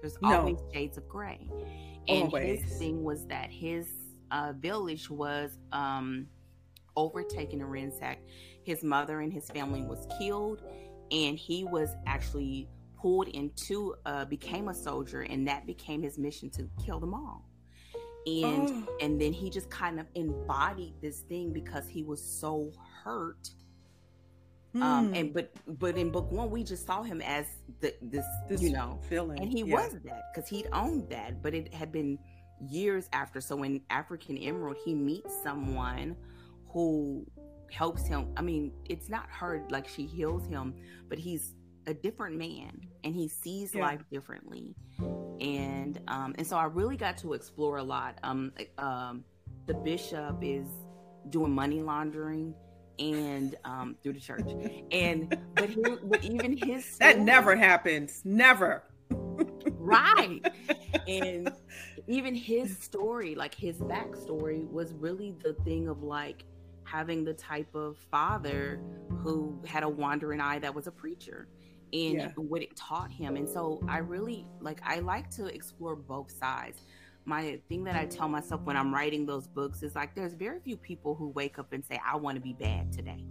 [0.00, 0.38] there's no.
[0.38, 1.50] always shades of gray
[2.06, 2.62] and always.
[2.62, 3.88] his thing was that his
[4.30, 6.28] uh, village was um
[6.98, 8.28] overtaken and ransacked.
[8.64, 10.62] His mother and his family was killed,
[11.10, 12.68] and he was actually
[13.00, 17.44] pulled into uh, became a soldier, and that became his mission to kill them all.
[18.26, 18.96] And oh.
[19.00, 22.72] and then he just kind of embodied this thing because he was so
[23.04, 23.50] hurt.
[24.74, 24.82] Mm.
[24.82, 25.32] Um, and hmm.
[25.32, 27.46] but but in book one, we just saw him as
[27.80, 29.74] the this, this you know feeling, and he yeah.
[29.74, 32.18] was that because he'd owned that, but it had been
[32.60, 33.40] years after.
[33.40, 36.16] So in African Emerald, he meets someone
[36.68, 37.26] who
[37.70, 38.28] helps him.
[38.36, 40.74] I mean, it's not her like she heals him,
[41.08, 41.54] but he's
[41.88, 43.80] a different man and he sees yeah.
[43.80, 44.76] life differently.
[45.40, 48.18] And um and so I really got to explore a lot.
[48.22, 49.24] Um um
[49.66, 50.68] the bishop is
[51.30, 52.54] doing money laundering
[52.98, 54.50] and um through the church.
[54.92, 58.20] And but he, but even his story, That never happens.
[58.24, 58.84] Never.
[59.10, 60.40] right.
[61.06, 61.52] And
[62.06, 66.44] even his story, like his backstory, was really the thing of like
[66.84, 68.80] having the type of father
[69.22, 71.46] who had a wandering eye that was a preacher
[71.92, 72.28] and yeah.
[72.36, 73.36] what it taught him.
[73.36, 76.82] And so I really like I like to explore both sides.
[77.24, 80.60] My thing that I tell myself when I'm writing those books is like there's very
[80.60, 83.24] few people who wake up and say I want to be bad today.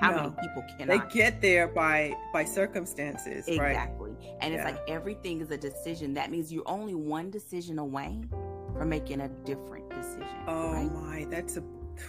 [0.00, 4.12] How no, many people can they get there by by circumstances, exactly.
[4.12, 4.36] Right?
[4.40, 6.14] And it's like everything is a decision.
[6.14, 8.22] That means you're only one decision away
[8.72, 10.26] from making a different decision.
[10.46, 10.92] Oh right?
[10.92, 11.62] my, that's a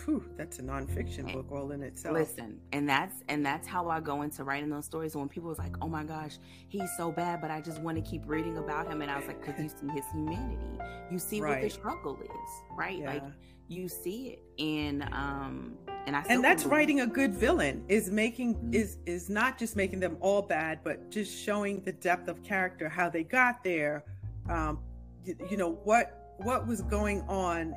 [0.06, 2.14] whew, that's a nonfiction book all in itself.
[2.14, 5.16] Listen, and that's and that's how I go into writing those stories.
[5.16, 6.38] When people was like, "Oh my gosh,
[6.70, 9.28] he's so bad," but I just want to keep reading about him, and I was
[9.28, 10.80] like, "Because you see his humanity,
[11.12, 11.52] you see right.
[11.52, 12.30] what the struggle is,
[12.78, 13.00] right?
[13.00, 13.14] Yeah.
[13.14, 13.24] Like
[13.68, 18.56] you see it, and um, and I and that's writing a good villain is making
[18.56, 18.74] mm-hmm.
[18.74, 22.90] is is not just making them all bad, but just showing the depth of character,
[22.90, 24.04] how they got there,
[24.50, 24.80] um,
[25.26, 27.76] you, you know what what was going on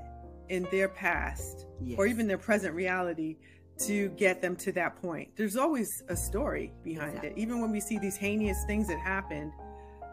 [0.49, 1.99] in their past yes.
[1.99, 3.37] or even their present reality
[3.79, 5.31] to get them to that point.
[5.37, 7.31] There's always a story behind exactly.
[7.31, 7.39] it.
[7.39, 9.53] Even when we see these heinous things that happened,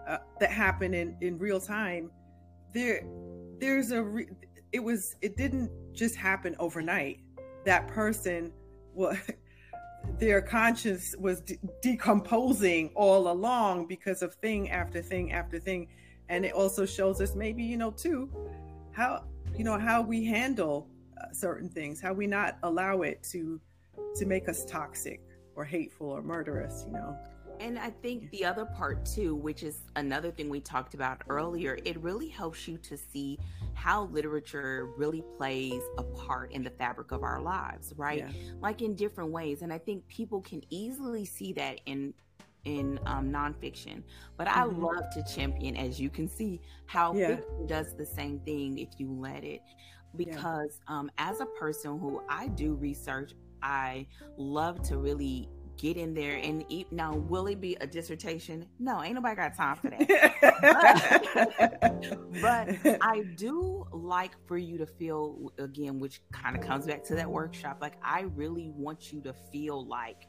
[0.08, 2.12] uh, that happen in, in real time,
[2.74, 3.04] there,
[3.60, 4.30] there's a, re-
[4.74, 7.20] it was, it didn't just happen overnight.
[7.66, 8.52] That person,
[8.94, 9.18] well,
[10.20, 15.88] their conscience was de- decomposing all along because of thing after thing after thing.
[16.28, 18.30] And it also shows us maybe, you know, too,
[18.92, 19.24] how
[19.58, 20.88] you know how we handle
[21.22, 23.60] uh, certain things how we not allow it to
[24.16, 25.22] to make us toxic
[25.56, 27.18] or hateful or murderous you know
[27.60, 31.78] and I think the other part too, which is another thing we talked about earlier,
[31.86, 33.40] it really helps you to see
[33.74, 38.20] how literature really plays a part in the fabric of our lives, right?
[38.20, 38.52] Yeah.
[38.60, 39.62] Like in different ways.
[39.62, 42.14] And I think people can easily see that in
[42.66, 44.04] in um, nonfiction.
[44.38, 44.84] But I mm-hmm.
[44.84, 47.36] love to champion, as you can see, how yeah.
[47.36, 49.62] fiction does the same thing if you let it.
[50.16, 51.00] Because yeah.
[51.00, 54.08] um, as a person who I do research, I
[54.38, 56.92] love to really get in there and eat.
[56.92, 58.68] Now, will it be a dissertation?
[58.80, 60.08] No, ain't nobody got time for that.
[62.42, 67.16] but, I do like for you to feel, again, which kind of comes back to
[67.16, 67.80] that workshop.
[67.82, 70.28] Like, I really want you to feel like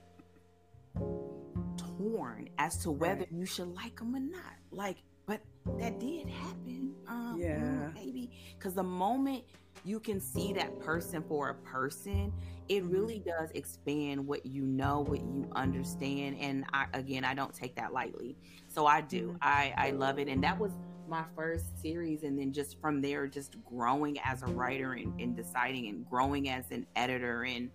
[2.05, 3.33] torn as to whether right.
[3.33, 4.55] you should like them or not.
[4.71, 5.41] Like, but
[5.79, 6.95] that did happen.
[7.07, 7.89] Um, yeah.
[7.95, 9.45] Maybe because the moment
[9.85, 12.33] you can see that person for a person,
[12.69, 12.93] it mm-hmm.
[12.93, 16.37] really does expand what you know, what you understand.
[16.41, 18.37] And I, again, I don't take that lightly.
[18.69, 19.29] So I do.
[19.29, 19.37] Mm-hmm.
[19.43, 20.29] I, I love it.
[20.29, 20.73] And that was
[21.09, 22.23] my first series.
[22.23, 26.49] And then just from there, just growing as a writer and, and deciding and growing
[26.49, 27.71] as an editor and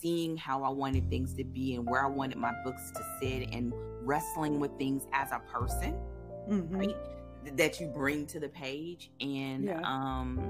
[0.00, 3.48] seeing how I wanted things to be and where I wanted my books to sit
[3.52, 3.72] and
[4.02, 5.94] wrestling with things as a person,
[6.48, 6.76] mm-hmm.
[6.76, 6.96] right?
[7.56, 9.10] That you bring to the page.
[9.20, 9.80] And yeah.
[9.84, 10.40] um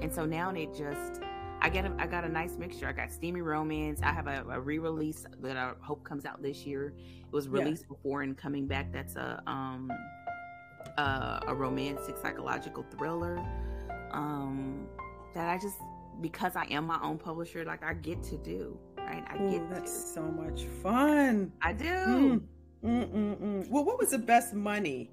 [0.00, 1.20] and so now it just
[1.60, 2.86] I get a, I got a nice mixture.
[2.86, 4.00] I got steamy romance.
[4.02, 6.94] I have a, a re-release that I hope comes out this year.
[7.20, 7.96] It was released yeah.
[7.96, 8.92] before and coming back.
[8.92, 9.90] That's a um
[10.98, 13.38] a, a romantic psychological thriller
[14.10, 14.86] um
[15.34, 15.78] that I just
[16.20, 19.24] because I am my own publisher, like I get to do, right?
[19.26, 20.08] I Ooh, get that's to.
[20.08, 21.52] so much fun.
[21.62, 22.42] I do.
[22.84, 23.68] Mm.
[23.70, 25.10] Well, what was the best money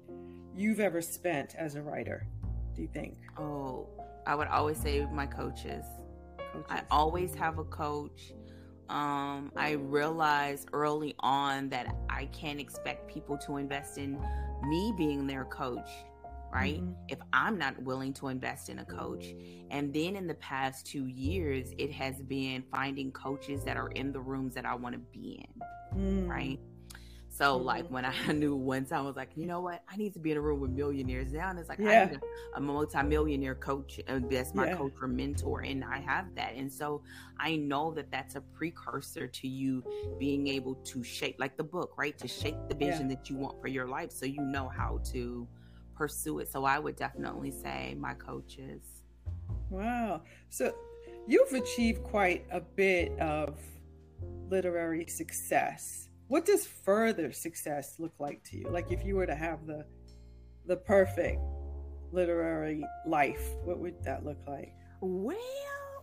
[0.54, 2.26] you've ever spent as a writer?
[2.74, 3.16] Do you think?
[3.38, 3.86] Oh,
[4.26, 5.84] I would always say my coaches.
[6.52, 6.66] coaches.
[6.68, 8.32] I always have a coach.
[8.88, 14.20] Um, I realized early on that I can't expect people to invest in
[14.68, 15.88] me being their coach
[16.52, 16.82] right?
[16.82, 16.92] Mm-hmm.
[17.08, 19.26] If I'm not willing to invest in a coach.
[19.70, 24.12] And then in the past two years, it has been finding coaches that are in
[24.12, 26.28] the rooms that I want to be in, mm.
[26.28, 26.60] right?
[27.30, 27.64] So mm-hmm.
[27.64, 30.18] like when I knew one time I was like, you know what, I need to
[30.18, 31.32] be in a room with millionaires.
[31.32, 32.02] Now and it's like yeah.
[32.02, 32.20] I need
[32.54, 34.76] a, a multi-millionaire coach, and that's my yeah.
[34.76, 36.54] coach or mentor, and I have that.
[36.54, 37.02] And so
[37.40, 39.82] I know that that's a precursor to you
[40.18, 43.16] being able to shape, like the book, right, to shape the vision yeah.
[43.16, 45.48] that you want for your life, so you know how to
[45.94, 46.50] pursue it.
[46.50, 48.82] So I would definitely say my coaches.
[49.70, 50.22] Wow.
[50.50, 50.74] So
[51.26, 53.58] you've achieved quite a bit of
[54.48, 59.34] literary success what does further success look like to you like if you were to
[59.34, 59.84] have the
[60.66, 61.40] the perfect
[62.10, 65.36] literary life what would that look like well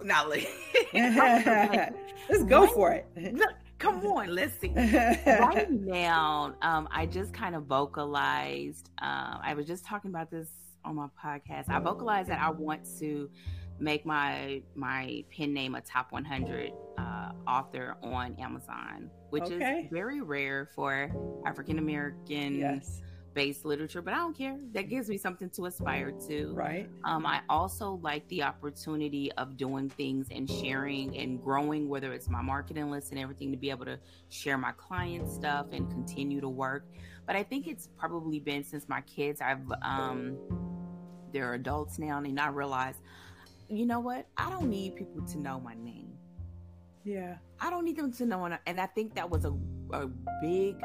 [0.03, 0.27] now
[0.93, 1.93] like,
[2.29, 7.55] let's go for it look, come on let's see right now um, i just kind
[7.55, 10.49] of vocalized um, i was just talking about this
[10.85, 13.29] on my podcast i vocalized that i want to
[13.79, 19.81] make my my pen name a top 100 uh, author on Amazon, which okay.
[19.81, 21.09] is very rare for
[21.45, 23.01] African American yes.
[23.33, 24.01] Based literature.
[24.01, 24.57] But I don't care.
[24.73, 26.53] That gives me something to aspire to.
[26.53, 26.89] Right.
[27.03, 32.29] Um, I also like the opportunity of doing things and sharing and growing, whether it's
[32.29, 33.99] my marketing list and everything, to be able to
[34.29, 36.85] share my client stuff and continue to work.
[37.25, 39.41] But I think it's probably been since my kids.
[39.41, 40.37] I've um,
[41.31, 42.95] they're adults now, and I realize
[43.69, 44.25] you know what?
[44.35, 46.09] I don't need people to know my name.
[47.03, 47.35] Yeah.
[47.59, 48.45] I don't need them to know.
[48.65, 49.53] And I think that was a,
[49.91, 50.07] a
[50.41, 50.75] big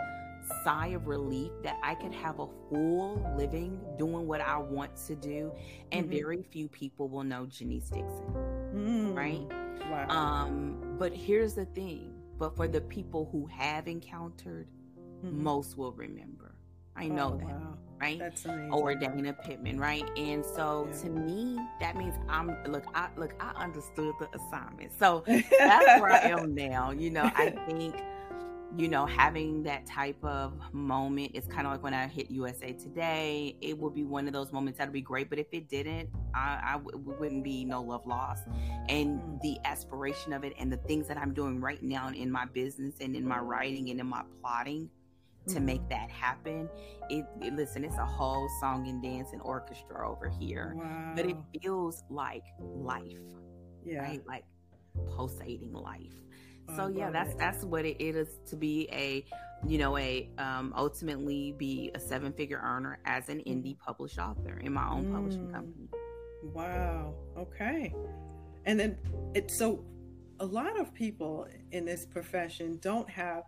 [0.63, 5.15] sigh of relief that I could have a full living doing what I want to
[5.15, 5.53] do.
[5.93, 6.17] And mm-hmm.
[6.17, 8.35] very few people will know Janice Dixon.
[8.75, 9.17] Mm.
[9.17, 9.47] Right?
[9.91, 10.09] Wow.
[10.09, 12.13] Um, but here's the thing.
[12.39, 14.67] But for the people who have encountered,
[15.25, 15.43] mm-hmm.
[15.43, 16.55] most will remember.
[16.97, 17.61] I know oh, that.
[17.61, 18.19] Wow right?
[18.19, 18.73] That's amazing.
[18.73, 20.09] Or Dana Pittman, right?
[20.17, 21.03] And so yeah.
[21.03, 24.93] to me, that means I'm look, I look, I understood the assignment.
[24.99, 26.91] So that's where I am now.
[26.91, 27.97] You know, I think,
[28.77, 32.73] you know, having that type of moment is kind of like when I hit USA
[32.73, 33.57] Today.
[33.61, 35.31] It would be one of those moments that'd be great.
[35.31, 38.45] But if it didn't, I, I w- wouldn't be no love lost.
[38.89, 39.41] And mm.
[39.43, 42.95] the aspiration of it and the things that I'm doing right now in my business
[43.01, 44.91] and in my writing and in my plotting
[45.49, 45.89] to make mm-hmm.
[45.91, 46.69] that happen.
[47.11, 51.13] It, it, listen, it's a whole song and dance and orchestra over here, wow.
[51.15, 53.19] but it feels like life,
[53.85, 54.27] yeah, right?
[54.27, 54.45] Like
[55.15, 56.24] pulsating life.
[56.77, 59.25] So yeah, that's that's what it is to be a,
[59.67, 64.61] you know, a um, ultimately be a seven figure earner as an indie published author
[64.63, 65.15] in my own mm.
[65.15, 65.89] publishing company.
[66.53, 67.15] Wow.
[67.39, 67.95] Okay.
[68.67, 68.97] And then
[69.35, 69.85] it so
[70.41, 73.45] a lot of people in this profession don't have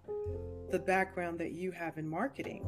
[0.71, 2.67] the background that you have in marketing.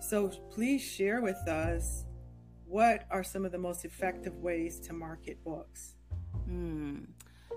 [0.00, 2.04] So please share with us
[2.66, 5.94] what are some of the most effective ways to market books?
[6.44, 7.04] Hmm.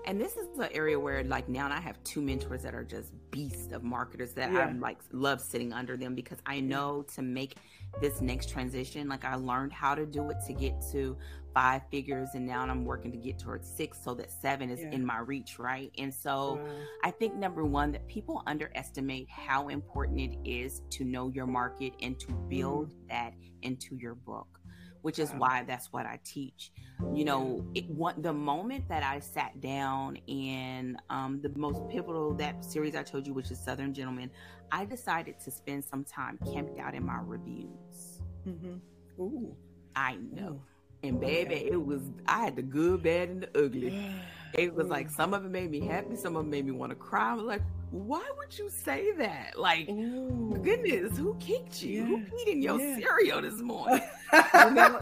[0.04, 3.12] And this is an area where, like, now I have two mentors that are just
[3.30, 4.60] beasts of marketers that yeah.
[4.60, 7.56] I'm like love sitting under them because I know to make
[8.00, 11.16] this next transition, like, I learned how to do it to get to
[11.54, 14.90] five figures and now I'm working to get towards six so that seven is yeah.
[14.90, 15.92] in my reach, right?
[15.98, 16.70] And so wow.
[17.04, 21.92] I think number one, that people underestimate how important it is to know your market
[22.00, 23.08] and to build mm.
[23.10, 24.58] that into your book,
[25.02, 26.72] which is why that's what I teach.
[27.14, 32.34] You know, it what the moment that I sat down in um, the most pivotal
[32.34, 34.30] that series I told you, which is Southern Gentlemen,
[34.70, 38.22] I decided to spend some time camped out in my reviews.
[38.46, 39.22] Mm-hmm.
[39.22, 39.56] Ooh.
[39.94, 40.48] I know.
[40.52, 40.62] Ooh
[41.02, 44.14] and baby, it was I had the good, bad, and the ugly.
[44.54, 46.90] It was like some of it made me happy, some of it made me want
[46.90, 47.30] to cry.
[47.30, 49.58] I was like, why would you say that?
[49.58, 50.58] Like, Ooh.
[50.62, 52.02] goodness, who kicked you?
[52.02, 52.06] Yeah.
[52.06, 52.96] Who peed in your yeah.
[52.96, 54.00] cereal this morning?
[54.32, 54.98] you know,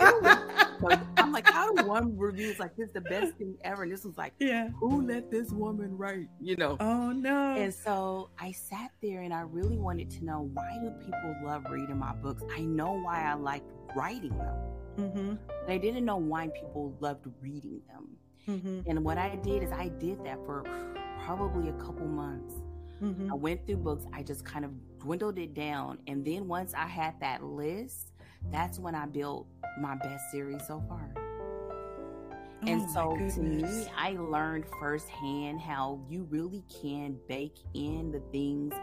[0.80, 3.84] was, I'm like, how do one review is like this is the best thing ever?
[3.84, 6.28] And this was like, yeah, who let this woman write?
[6.40, 6.76] You know?
[6.80, 7.56] Oh no.
[7.56, 11.64] And so I sat there and I really wanted to know why do people love
[11.70, 12.42] reading my books?
[12.52, 13.62] I know why I like
[13.94, 14.56] writing them.
[14.96, 15.34] Mm-hmm.
[15.46, 18.08] But I didn't know why people loved reading them.
[18.50, 18.90] Mm-hmm.
[18.90, 20.64] And what I did is I did that for
[21.24, 22.54] probably a couple months.
[23.02, 23.32] Mm-hmm.
[23.32, 25.98] I went through books, I just kind of dwindled it down.
[26.06, 28.12] And then once I had that list,
[28.50, 29.46] that's when I built
[29.80, 31.10] my best series so far.
[32.62, 38.20] Oh and so to me, I learned firsthand how you really can bake in the
[38.32, 38.74] things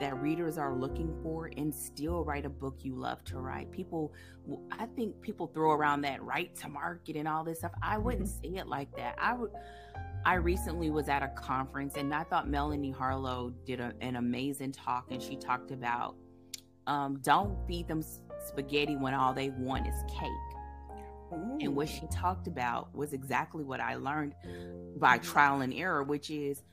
[0.00, 3.70] that readers are looking for and still write a book you love to write.
[3.70, 4.12] People,
[4.72, 7.72] I think people throw around that right to market and all this stuff.
[7.82, 8.54] I wouldn't mm-hmm.
[8.54, 9.16] say it like that.
[9.18, 9.50] I would.
[10.24, 14.72] I recently was at a conference and I thought Melanie Harlow did a, an amazing
[14.72, 16.14] talk and she talked about
[16.86, 18.04] um, don't feed them
[18.46, 20.30] spaghetti when all they want is cake.
[21.60, 24.34] And what she talked about was exactly what I learned
[24.96, 26.64] by trial and error, which is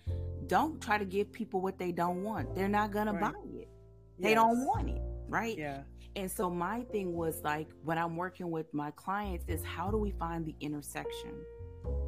[0.48, 2.56] don't try to give people what they don't want.
[2.56, 3.34] They're not gonna right.
[3.34, 3.70] buy it.
[4.20, 5.58] They don't want it, right?
[5.58, 5.82] Yeah.
[6.16, 9.98] And so my thing was like when I'm working with my clients is how do
[9.98, 11.34] we find the intersection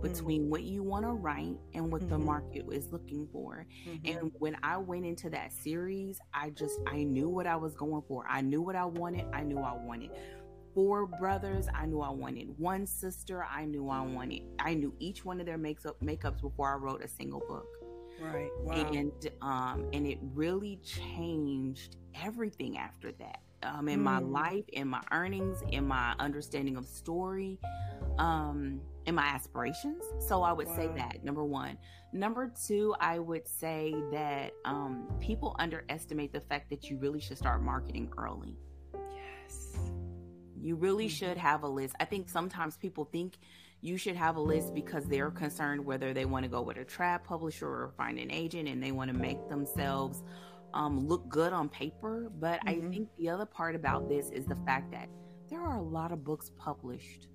[0.01, 0.49] between mm-hmm.
[0.49, 2.11] what you want to write and what mm-hmm.
[2.11, 3.65] the market is looking for.
[3.87, 4.17] Mm-hmm.
[4.17, 8.01] And when I went into that series, I just I knew what I was going
[8.07, 8.25] for.
[8.27, 9.25] I knew what I wanted.
[9.33, 10.11] I knew I wanted
[10.73, 11.67] four brothers.
[11.73, 13.43] I knew I wanted one sister.
[13.43, 14.43] I knew I wanted.
[14.59, 17.67] I knew each one of their makeup makeups before I wrote a single book.
[18.21, 18.49] Right.
[18.61, 18.73] Wow.
[18.73, 19.11] And
[19.41, 23.41] um and it really changed everything after that.
[23.63, 24.03] Um in mm.
[24.03, 27.59] my life, in my earnings, in my understanding of story,
[28.17, 30.03] um, in my aspirations.
[30.19, 30.75] So I would wow.
[30.75, 31.77] say that number one.
[32.11, 37.37] Number two, I would say that um people underestimate the fact that you really should
[37.37, 38.57] start marketing early.
[38.93, 39.77] Yes.
[40.61, 41.13] You really mm-hmm.
[41.13, 41.95] should have a list.
[41.99, 43.37] I think sometimes people think
[43.81, 46.85] you should have a list because they're concerned whether they want to go with a
[46.85, 50.23] trad publisher or find an agent and they want to make themselves
[50.73, 52.31] um, look good on paper.
[52.39, 52.87] But mm-hmm.
[52.87, 55.07] I think the other part about this is the fact that
[55.49, 57.27] there are a lot of books published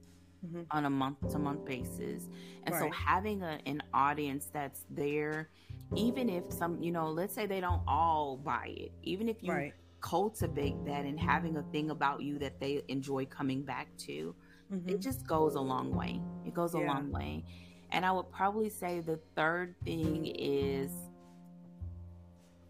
[0.46, 0.62] mm-hmm.
[0.70, 2.28] on a month to month basis.
[2.64, 2.82] And right.
[2.82, 5.48] so having a, an audience that's there,
[5.96, 9.52] even if some, you know, let's say they don't all buy it, even if you
[9.52, 9.72] right.
[10.00, 14.34] cultivate that and having a thing about you that they enjoy coming back to,
[14.80, 14.88] mm-hmm.
[14.90, 16.20] it just goes a long way.
[16.46, 16.86] It goes a yeah.
[16.92, 17.44] long way.
[17.90, 20.90] And I would probably say the third thing is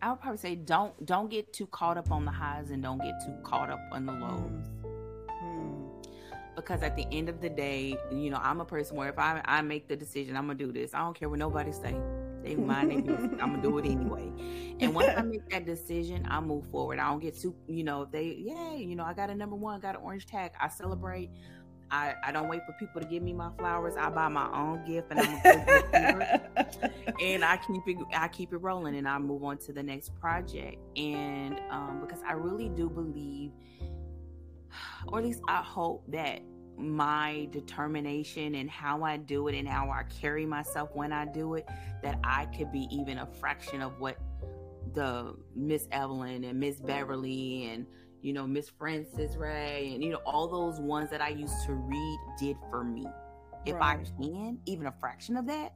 [0.03, 2.99] I would probably say don't don't get too caught up on the highs and don't
[2.99, 4.69] get too caught up on the lows.
[5.43, 5.89] Mm.
[6.55, 9.41] Because at the end of the day, you know, I'm a person where if I,
[9.47, 10.93] I make the decision, I'm gonna do this.
[10.93, 11.97] I don't care what nobody say.
[12.43, 13.41] They mind business.
[13.41, 14.31] I'm gonna do it anyway.
[14.79, 16.99] And once I make that decision, I move forward.
[16.99, 19.57] I don't get too, you know, if they, yeah, you know, I got a number
[19.57, 20.53] one, got an orange tag.
[20.61, 21.31] I celebrate.
[21.91, 23.95] I, I don't wait for people to give me my flowers.
[23.99, 28.97] I buy my own gift and I'm and I keep it I keep it rolling
[28.97, 30.77] and I move on to the next project.
[30.97, 33.53] And um, because I really do believe,
[35.09, 36.41] or at least I hope that
[36.77, 41.55] my determination and how I do it and how I carry myself when I do
[41.55, 41.69] it,
[42.03, 44.19] that I could be even a fraction of what
[44.93, 47.87] the Miss Evelyn and Miss Beverly and
[48.25, 51.75] you know, Miss Francis Ray, and you know, all those ones that I used to
[51.75, 53.07] read did for me.
[53.67, 53.99] If right.
[54.01, 55.75] I can, even a fraction of that,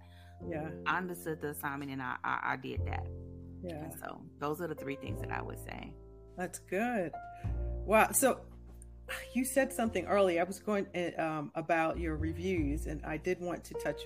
[0.49, 3.07] yeah, I understood the assignment and I I, I did that.
[3.63, 3.75] Yeah.
[3.75, 5.93] And so those are the three things that I would say.
[6.39, 7.13] That's good.
[7.85, 8.13] Wow.
[8.13, 8.41] So
[9.35, 10.41] you said something earlier.
[10.41, 14.01] I was going eh, um, about your reviews, and I did want to touch.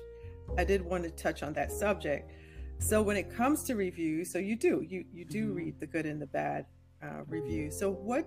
[0.58, 2.32] I did want to touch on that subject.
[2.80, 5.54] So when it comes to reviews, so you do you you do mm-hmm.
[5.54, 6.66] read the good and the bad
[7.02, 7.70] uh, review.
[7.70, 8.26] So what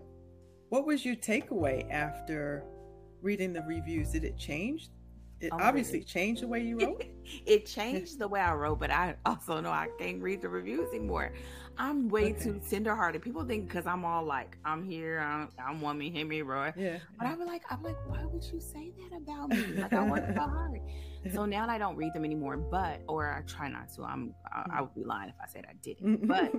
[0.69, 2.63] what was your takeaway after
[3.21, 4.11] reading the reviews?
[4.11, 4.89] Did it change?
[5.39, 7.03] It oh, obviously changed the way you wrote.
[7.45, 10.89] it changed the way I wrote, but I also know I can't read the reviews
[10.93, 11.33] anymore.
[11.77, 12.43] I'm way okay.
[12.43, 13.21] too tenderhearted.
[13.21, 16.71] People think because I'm all like, I'm here, I'm, I'm woman, hear me, Roy.
[16.77, 16.99] Yeah.
[17.17, 19.65] But I'm like, I'm like, why would you say that about me?
[19.81, 20.79] Like I work so hard.
[21.33, 24.03] So now I don't read them anymore, but or I try not to.
[24.03, 26.27] I'm I, I would be lying if I said I didn't.
[26.27, 26.53] But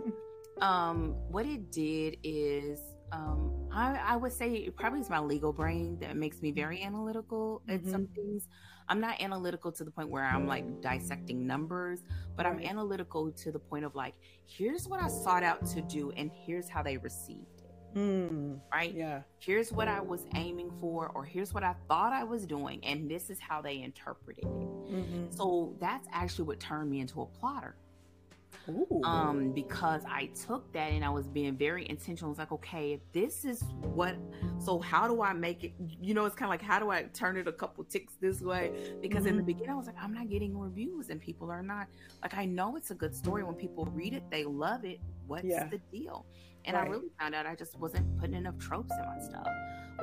[0.61, 2.81] um, what it did is
[3.13, 6.83] um, I, I, would say it probably is my legal brain that makes me very
[6.83, 7.87] analytical mm-hmm.
[7.87, 8.49] at some things.
[8.89, 12.01] I'm not analytical to the point where I'm like dissecting numbers,
[12.37, 14.15] but I'm analytical to the point of like,
[14.47, 17.99] here's what I sought out to do, and here's how they received it.
[17.99, 18.95] Mm, right?
[18.95, 19.23] Yeah.
[19.39, 23.11] Here's what I was aiming for, or here's what I thought I was doing, and
[23.11, 24.51] this is how they interpreted it.
[24.51, 25.25] Mm-hmm.
[25.31, 27.77] So that's actually what turned me into a plotter.
[28.69, 29.01] Ooh.
[29.05, 33.01] um because i took that and i was being very intentional it's like okay if
[33.13, 34.17] this is what
[34.59, 37.05] so how do i make it you know it's kind of like how do i
[37.13, 39.29] turn it a couple ticks this way because mm-hmm.
[39.29, 39.47] in the mm-hmm.
[39.47, 41.87] beginning i was like i'm not getting reviews and people are not
[42.23, 45.45] like i know it's a good story when people read it they love it what's
[45.45, 45.69] yeah.
[45.69, 46.27] the deal
[46.67, 46.87] and right.
[46.87, 49.47] I really found out I just wasn't putting enough tropes in my stuff,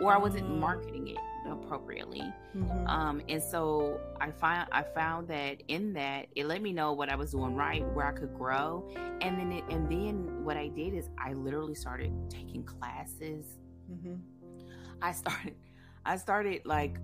[0.02, 0.60] or I wasn't mm.
[0.60, 1.18] marketing it
[1.48, 2.24] appropriately.
[2.56, 2.88] Mm-hmm.
[2.88, 7.10] Um, and so I find I found that in that it let me know what
[7.10, 8.90] I was doing right, where I could grow,
[9.22, 13.58] and then it, and then what I did is I literally started taking classes.
[13.92, 14.16] Mm-hmm.
[15.02, 15.56] I started
[16.06, 16.98] I started like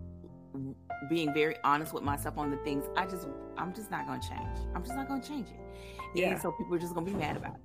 [1.10, 4.58] being very honest with myself on the things I just I'm just not gonna change.
[4.74, 5.60] I'm just not gonna change it.
[6.16, 6.32] Yeah.
[6.32, 7.62] And so people are just gonna be mad about it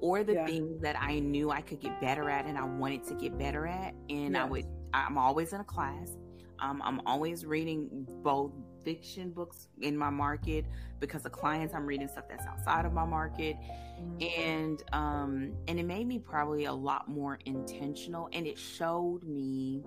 [0.00, 0.46] or the yeah.
[0.46, 3.66] things that I knew I could get better at and I wanted to get better
[3.66, 3.94] at.
[4.08, 4.42] And yes.
[4.42, 6.16] I would, I'm always in a class.
[6.58, 8.52] Um, I'm always reading both
[8.84, 10.64] fiction books in my market
[11.00, 13.56] because the clients I'm reading stuff that's outside of my market.
[14.00, 14.40] Mm-hmm.
[14.40, 19.82] And um, and it made me probably a lot more intentional and it showed me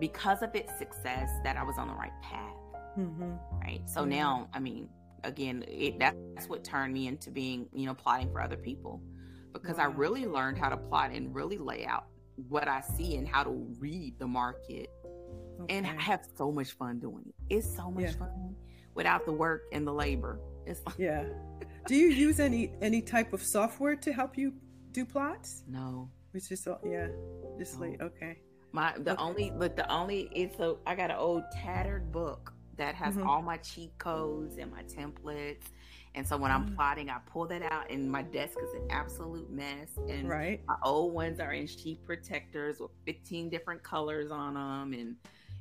[0.00, 2.54] because of its success that I was on the right path.
[2.98, 3.32] Mm-hmm.
[3.60, 3.82] Right.
[3.86, 4.10] So mm-hmm.
[4.10, 4.88] now, I mean,
[5.24, 9.02] again, it, that's what turned me into being, you know, plotting for other people
[9.52, 9.78] because.
[9.78, 12.06] I really learned how to plot and really lay out
[12.48, 14.90] what I see and how to read the market.
[15.60, 15.76] Okay.
[15.76, 17.56] And I have so much fun doing it.
[17.56, 18.18] It's so much yeah.
[18.18, 18.54] fun
[18.94, 20.40] without the work and the labor.
[20.66, 21.24] It's like, yeah.
[21.86, 24.52] do you use any any type of software to help you
[24.92, 25.64] do plots?
[25.68, 26.10] No.
[26.32, 27.08] It's just yeah,
[27.58, 27.86] just no.
[27.86, 28.38] like okay.
[28.72, 29.22] My the okay.
[29.22, 33.28] only but the only it's a I got an old tattered book that has mm-hmm.
[33.28, 35.64] all my cheat codes and my templates.
[36.14, 36.76] And so when I'm mm.
[36.76, 39.98] plotting, I pull that out, and my desk is an absolute mess.
[40.08, 40.60] And right.
[40.66, 44.92] my old ones are in sheet protectors with 15 different colors on them.
[44.98, 45.16] And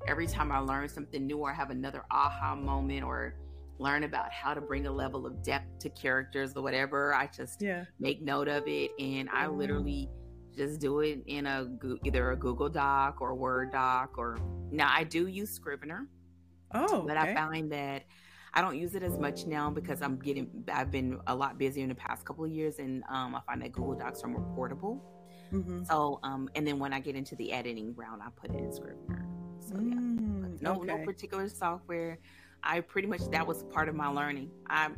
[0.07, 3.33] every time I learn something new or have another aha moment or
[3.79, 7.59] learn about how to bring a level of depth to characters or whatever, I just
[7.59, 7.85] yeah.
[7.99, 8.91] make note of it.
[8.99, 9.57] And I mm.
[9.57, 10.07] literally
[10.55, 11.67] just do it in a
[12.03, 14.37] either a Google Doc or Word Doc or
[14.71, 16.07] now I do use Scrivener.
[16.73, 17.31] Oh, but okay.
[17.31, 18.03] I find that
[18.53, 21.83] I don't use it as much now because I'm getting I've been a lot busier
[21.83, 24.45] in the past couple of years, and um, I find that Google Docs are more
[24.55, 25.03] portable.
[25.51, 25.83] Mm-hmm.
[25.83, 28.71] So, um, and then when I get into the editing round, I put it in
[28.71, 29.25] Scrivener.
[29.59, 30.85] So yeah, mm, no okay.
[30.85, 32.19] no particular software.
[32.63, 34.49] I pretty much that was part of my learning.
[34.69, 34.89] I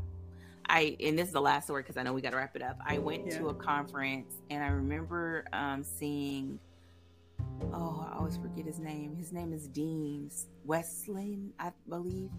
[0.68, 2.62] I and this is the last word because I know we got to wrap it
[2.62, 2.80] up.
[2.86, 3.38] I went yeah.
[3.40, 6.60] to a conference and I remember um, seeing
[7.74, 9.16] oh, I always forget his name.
[9.16, 10.30] His name is Dean
[10.64, 12.30] Westland, I believe.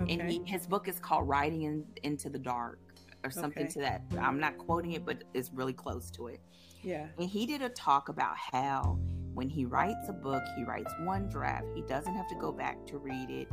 [0.00, 0.14] Okay.
[0.14, 2.78] And he, his book is called Writing in, Into the Dark
[3.24, 3.72] or something okay.
[3.72, 4.02] to that.
[4.20, 6.40] I'm not quoting it, but it's really close to it.
[6.82, 7.06] Yeah.
[7.18, 8.98] And he did a talk about how
[9.32, 11.66] when he writes a book, he writes one draft.
[11.74, 13.48] He doesn't have to go back to read it.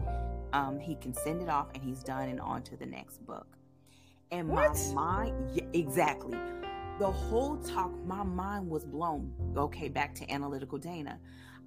[0.53, 3.47] Um, he can send it off and he's done and on to the next book.
[4.32, 4.78] And what?
[4.93, 6.38] my mind, yeah, exactly
[6.99, 9.31] the whole talk, my mind was blown.
[9.55, 11.19] Okay, back to analytical Dana.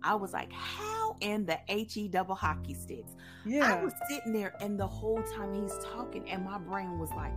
[0.03, 3.13] I was like, how in the HE double hockey sticks?
[3.45, 3.75] Yeah.
[3.75, 7.33] I was sitting there and the whole time he's talking, and my brain was like,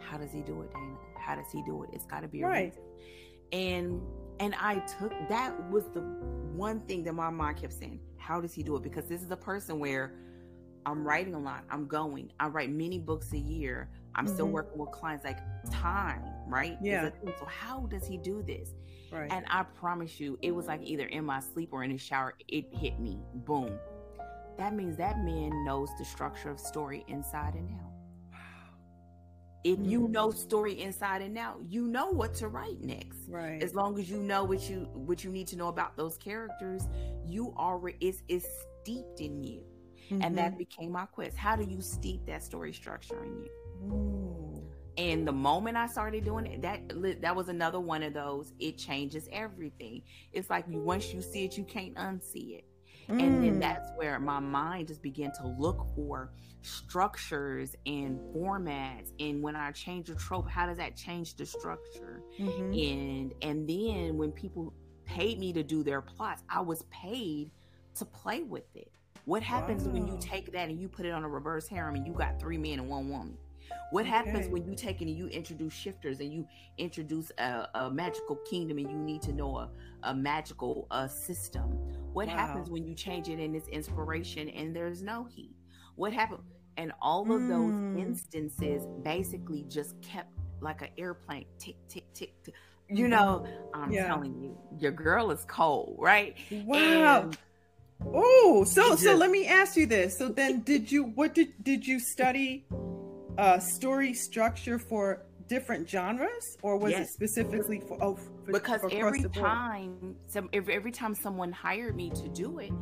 [0.00, 0.96] how does he do it, Dana?
[1.18, 1.90] How does he do it?
[1.92, 2.66] It's gotta be right.
[2.66, 2.82] Reason.
[3.52, 4.02] And
[4.38, 6.00] and I took that was the
[6.54, 8.82] one thing that my mind kept saying, how does he do it?
[8.82, 10.14] Because this is a person where
[10.86, 11.64] I'm writing a lot.
[11.68, 12.30] I'm going.
[12.38, 13.90] I write many books a year.
[14.14, 14.34] I'm mm-hmm.
[14.34, 15.38] still working with clients like
[15.70, 16.78] time, right?
[16.80, 17.10] Yeah.
[17.38, 18.70] So how does he do this?
[19.10, 19.30] Right.
[19.30, 22.34] And I promise you, it was like either in my sleep or in the shower,
[22.48, 23.18] it hit me.
[23.34, 23.78] Boom.
[24.58, 27.92] That means that man knows the structure of story inside and out.
[28.32, 28.38] Wow.
[29.64, 33.18] If you know story inside and out, you know what to write next.
[33.28, 33.60] Right.
[33.60, 36.88] As long as you know what you what you need to know about those characters,
[37.24, 38.46] you already it's it's
[38.82, 39.64] steeped in you.
[40.10, 40.22] Mm-hmm.
[40.22, 40.58] And that mm-hmm.
[40.58, 41.36] became my quest.
[41.36, 43.50] How do you steep that story structure in you?
[43.92, 44.62] Ooh.
[44.98, 48.52] And the moment I started doing it, that that was another one of those.
[48.58, 50.02] It changes everything.
[50.32, 52.64] It's like you once you see it, you can't unsee it.
[53.08, 53.22] Mm.
[53.22, 53.60] And then mm.
[53.60, 56.32] that's where my mind just began to look for
[56.62, 59.12] structures and formats.
[59.20, 62.22] And when I change a trope, how does that change the structure?
[62.38, 62.72] Mm-hmm.
[62.72, 64.72] And and then when people
[65.04, 67.50] paid me to do their plots, I was paid
[67.96, 68.90] to play with it.
[69.26, 69.92] What happens wow.
[69.92, 72.40] when you take that and you put it on a reverse harem and you got
[72.40, 73.36] three men and one woman?
[73.90, 74.10] What okay.
[74.10, 76.46] happens when you take it and you introduce shifters and you
[76.78, 79.70] introduce a, a magical kingdom and you need to know a,
[80.04, 81.72] a magical uh, system?
[82.12, 82.36] What wow.
[82.36, 85.56] happens when you change it in its inspiration and there's no heat?
[85.96, 86.44] What happened?
[86.76, 87.48] And all of mm.
[87.48, 87.98] those hmm.
[87.98, 92.54] instances basically just kept like an airplane tick, tick, tick, tick.
[92.88, 93.10] You mm-hmm.
[93.10, 94.06] know, I'm yeah.
[94.06, 96.36] telling you, your girl is cold, right?
[96.52, 97.30] Wow.
[98.04, 100.18] Oh, so so let me ask you this.
[100.18, 102.66] So then did you what did did you study
[103.38, 107.08] uh, story structure for different genres, or was yes.
[107.08, 108.02] it specifically for?
[108.02, 112.58] Oh, for, because for every time, some every, every time someone hired me to do
[112.58, 112.72] it,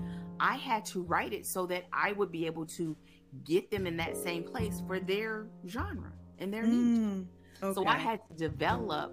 [0.40, 2.96] I had to write it so that I would be able to
[3.44, 6.64] get them in that same place for their genre and their.
[6.64, 7.26] Mm,
[7.62, 7.74] okay.
[7.74, 9.12] So I had to develop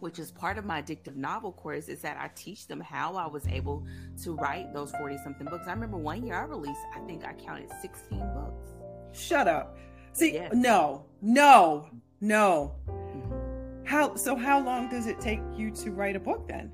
[0.00, 3.26] which is part of my addictive novel course, is that I teach them how I
[3.26, 3.86] was able
[4.22, 5.66] to write those 40 something books.
[5.66, 8.72] I remember one year I released, I think I counted 16 books.
[9.12, 9.76] Shut up.
[10.12, 10.52] See, yes.
[10.54, 11.90] no, no,
[12.20, 12.74] no.
[12.88, 13.84] Mm-hmm.
[13.84, 14.34] How so?
[14.34, 16.72] How long does it take you to write a book then?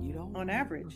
[0.00, 0.36] You don't.
[0.36, 0.94] On average,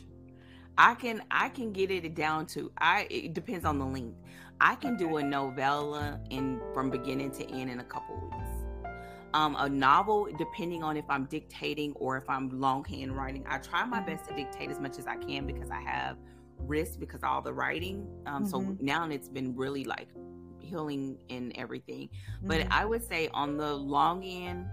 [0.78, 3.06] I can I can get it down to I.
[3.10, 4.18] It depends on the length.
[4.60, 5.04] I can okay.
[5.04, 8.45] do a novella in from beginning to end in a couple weeks.
[9.36, 13.84] Um, a novel, depending on if I'm dictating or if I'm longhand writing, I try
[13.84, 16.16] my best to dictate as much as I can because I have
[16.56, 18.08] risk because all the writing.
[18.24, 18.50] Um, mm-hmm.
[18.50, 20.08] So now it's been really like
[20.58, 22.08] healing and everything.
[22.08, 22.48] Mm-hmm.
[22.48, 24.68] But I would say on the long end,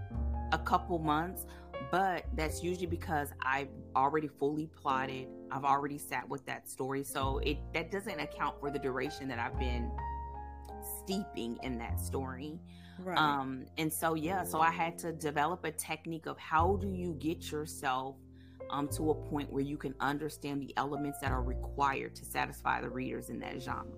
[0.52, 1.44] a couple months,
[1.90, 5.28] but that's usually because I've already fully plotted.
[5.50, 7.04] I've already sat with that story.
[7.04, 9.90] So it that doesn't account for the duration that I've been
[11.02, 12.58] steeping in that story.
[12.98, 13.18] Right.
[13.18, 17.14] Um, and so yeah, so I had to develop a technique of how do you
[17.18, 18.16] get yourself
[18.70, 22.80] um, to a point where you can understand the elements that are required to satisfy
[22.80, 23.92] the readers in that genre.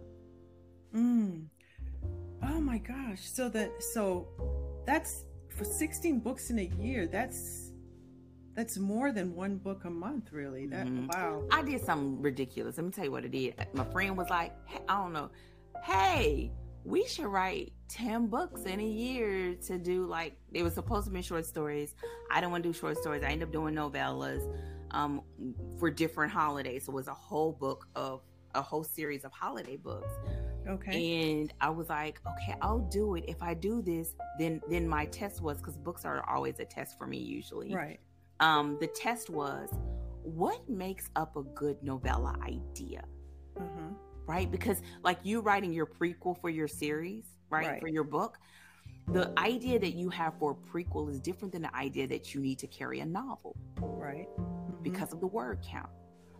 [0.95, 1.47] Mm.
[2.43, 3.21] Oh my gosh!
[3.23, 4.29] So that so
[4.87, 7.07] that's for 16 books in a year.
[7.07, 7.73] That's
[8.55, 10.67] that's more than one book a month, really.
[10.67, 11.09] That mm-hmm.
[11.09, 11.43] wow.
[11.53, 12.79] I did something ridiculous.
[12.79, 13.55] Let me tell you what I did.
[13.75, 15.31] My friend was like, hey, I don't know,
[15.85, 16.51] hey,
[16.87, 21.13] we should write 10 books in a year to do like it was supposed to
[21.13, 21.95] be short stories.
[22.31, 23.25] I don't want to do short stories.
[23.25, 24.43] I end up doing novellas
[24.93, 25.23] um,
[25.79, 26.85] for different holidays.
[26.85, 28.23] So it was a whole book of
[28.55, 30.13] a whole series of holiday books.
[30.69, 31.33] Okay.
[31.33, 33.25] And I was like, okay, I'll do it.
[33.27, 36.97] If I do this, then then my test was because books are always a test
[36.99, 37.75] for me usually.
[37.75, 37.99] Right.
[38.39, 39.71] Um, the test was
[40.23, 43.05] what makes up a good novella idea.
[43.59, 43.95] Mm-hmm.
[44.27, 44.51] Right?
[44.51, 47.67] Because like you writing your prequel for your series, right?
[47.67, 47.81] right?
[47.81, 48.39] For your book,
[49.09, 52.41] the idea that you have for a prequel is different than the idea that you
[52.41, 53.55] need to carry a novel.
[53.81, 54.29] Right.
[54.39, 54.83] Mm-hmm.
[54.83, 55.91] Because of the word count,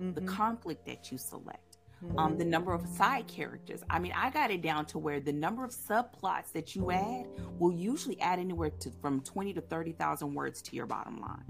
[0.01, 0.15] mm-hmm.
[0.15, 1.79] the conflict that you select
[2.19, 3.83] um, the number of side characters.
[3.89, 7.27] I mean, I got it down to where the number of subplots that you add
[7.59, 11.45] will usually add anywhere to from twenty to thirty thousand words to your bottom line.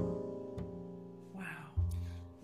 [1.34, 1.45] Wow!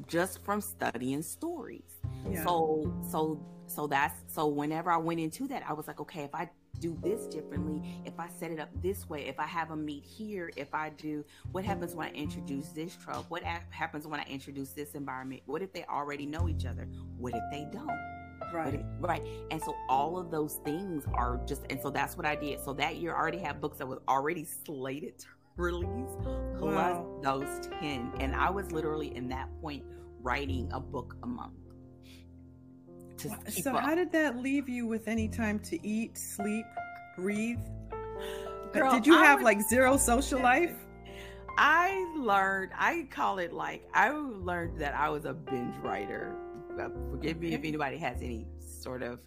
[0.07, 2.02] Just from studying stories.
[2.31, 2.45] Yeah.
[2.45, 4.47] So, so, so that's so.
[4.47, 6.51] Whenever I went into that, I was like, okay, if I
[6.83, 10.05] do this differently, if I set it up this way, if I have a meet
[10.05, 13.27] here, if I do, what happens when I introduce this trope?
[13.29, 15.43] What happens when I introduce this environment?
[15.47, 16.89] What if they already know each other?
[17.19, 17.89] What if they don't?
[18.53, 18.75] Right.
[18.75, 19.23] If, right.
[19.51, 22.61] And so all of those things are just, and so that's what I did.
[22.61, 26.11] So that year I already had books that was already slated to release
[26.59, 27.21] plus wow.
[27.23, 28.13] those 10.
[28.19, 29.85] And I was literally in that point
[30.21, 31.55] writing a book a month
[33.51, 33.83] so up.
[33.83, 36.67] how did that leave you with any time to eat sleep
[37.17, 37.61] breathe?
[38.73, 40.75] Girl, did you have like zero social life?
[41.59, 46.35] I learned i call it like i learned that i was a binge writer.
[46.81, 49.21] Uh, forgive me if anybody has any sort of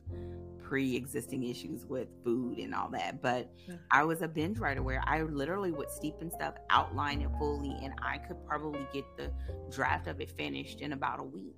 [0.63, 3.53] pre-existing issues with food and all that but
[3.91, 7.77] i was a binge writer where i literally would steep in stuff outline it fully
[7.83, 9.31] and i could probably get the
[9.69, 11.55] draft of it finished in about a week.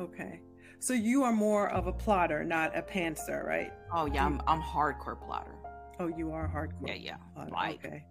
[0.00, 0.40] Okay
[0.80, 3.72] so you are more of a plotter, not a pantser, right?
[3.92, 5.54] Oh yeah, I'm I'm hardcore plotter.
[6.00, 6.88] Oh, you are hardcore.
[6.88, 7.16] Yeah, yeah.
[7.34, 7.50] Plotter.
[7.50, 8.04] Like, okay.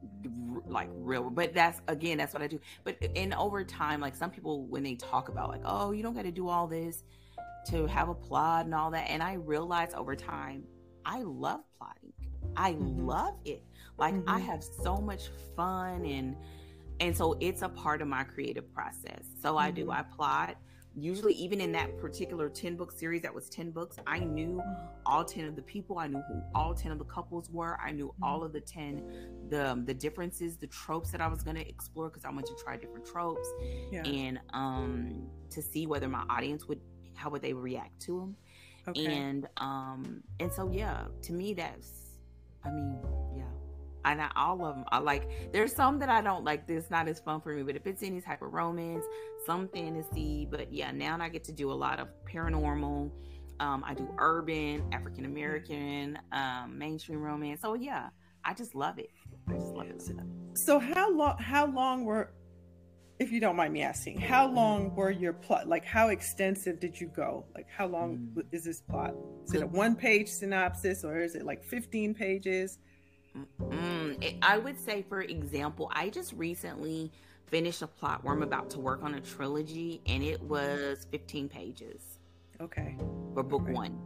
[0.66, 1.30] like real.
[1.30, 2.60] But that's again, that's what I do.
[2.84, 6.14] But in over time, like some people when they talk about like, oh, you don't
[6.14, 7.04] got to do all this
[7.68, 10.64] to have a plot and all that, and I realize over time,
[11.06, 12.14] I love plotting.
[12.56, 13.06] I mm-hmm.
[13.06, 13.64] love it.
[13.98, 14.30] Like mm-hmm.
[14.30, 16.36] I have so much fun and
[17.00, 19.24] and so it's a part of my creative process.
[19.42, 19.58] So mm-hmm.
[19.60, 19.92] I do.
[19.92, 20.58] I plot
[20.98, 24.62] usually even in that particular 10 book series that was 10 books i knew
[25.06, 27.92] all 10 of the people i knew who all 10 of the couples were i
[27.92, 29.04] knew all of the 10
[29.50, 32.48] the um, the differences the tropes that i was going to explore because i wanted
[32.48, 33.48] to try different tropes
[33.92, 34.04] yeah.
[34.04, 36.80] and um to see whether my audience would
[37.14, 38.36] how would they react to them
[38.88, 39.06] okay.
[39.06, 42.16] and um and so yeah to me that's
[42.64, 42.98] i mean
[43.36, 43.44] yeah
[44.06, 47.08] and I, all of them I like there's some that I don't like this not
[47.08, 49.06] as fun for me but if it's any type of romance
[49.46, 53.12] some fantasy but yeah now I get to do a lot of paranormal
[53.60, 58.10] um, I do urban African American um, mainstream romance so yeah
[58.46, 59.10] I just love it.
[59.50, 60.02] I just love it
[60.58, 62.32] so how long how long were
[63.20, 67.00] if you don't mind me asking how long were your plot like how extensive did
[67.00, 67.46] you go?
[67.56, 68.44] Like how long mm.
[68.52, 69.14] is this plot?
[69.46, 72.80] Is it a one page synopsis or is it like 15 pages
[73.62, 77.12] Mm, I would say, for example, I just recently
[77.48, 81.50] finished a plot where I'm about to work on a trilogy, and it was 15
[81.50, 82.20] pages.
[82.62, 82.96] Okay.
[83.34, 83.74] For book right.
[83.74, 84.00] one.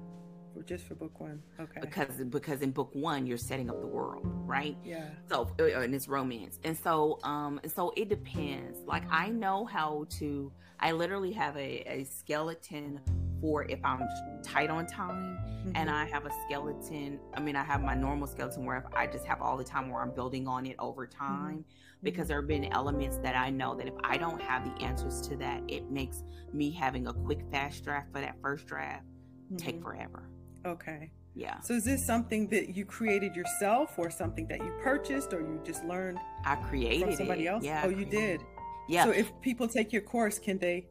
[0.53, 1.41] For just for book one.
[1.59, 1.79] Okay.
[1.79, 4.75] Because because in book one you're setting up the world, right?
[4.83, 5.05] Yeah.
[5.29, 8.79] So uh, and it's romance, and so um so it depends.
[8.85, 10.51] Like I know how to.
[10.79, 12.99] I literally have a, a skeleton
[13.41, 14.01] for if I'm
[14.43, 15.71] tight on time mm-hmm.
[15.75, 17.19] and I have a skeleton.
[17.33, 20.01] I mean, I have my normal skeleton where I just have all the time where
[20.01, 21.19] I'm building on it over mm-hmm.
[21.19, 22.03] time mm-hmm.
[22.03, 25.21] because there have been elements that I know that if I don't have the answers
[25.27, 26.23] to that, it makes
[26.53, 29.05] me having a quick, fast draft for that first draft
[29.47, 29.57] mm-hmm.
[29.57, 30.29] take forever.
[30.65, 31.11] Okay.
[31.33, 31.59] Yeah.
[31.61, 35.61] So is this something that you created yourself or something that you purchased or you
[35.63, 36.19] just learned?
[36.45, 37.63] I created from somebody else.
[37.63, 37.83] Yeah.
[37.85, 38.41] Oh, you did.
[38.89, 39.05] Yeah.
[39.05, 40.87] So if people take your course, can they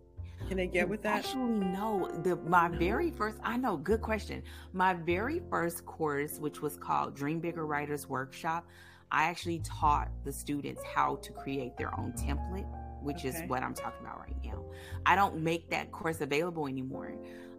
[0.48, 1.18] can they get with that?
[1.18, 2.10] Actually, no.
[2.22, 4.42] The my very first, I know, good question.
[4.72, 8.66] My very first course, which was called Dream Bigger Writers Workshop,
[9.12, 12.66] I actually taught the students how to create their own template,
[13.02, 13.28] which okay.
[13.28, 14.64] is what I'm talking about right now.
[15.06, 17.14] I don't make that course available anymore.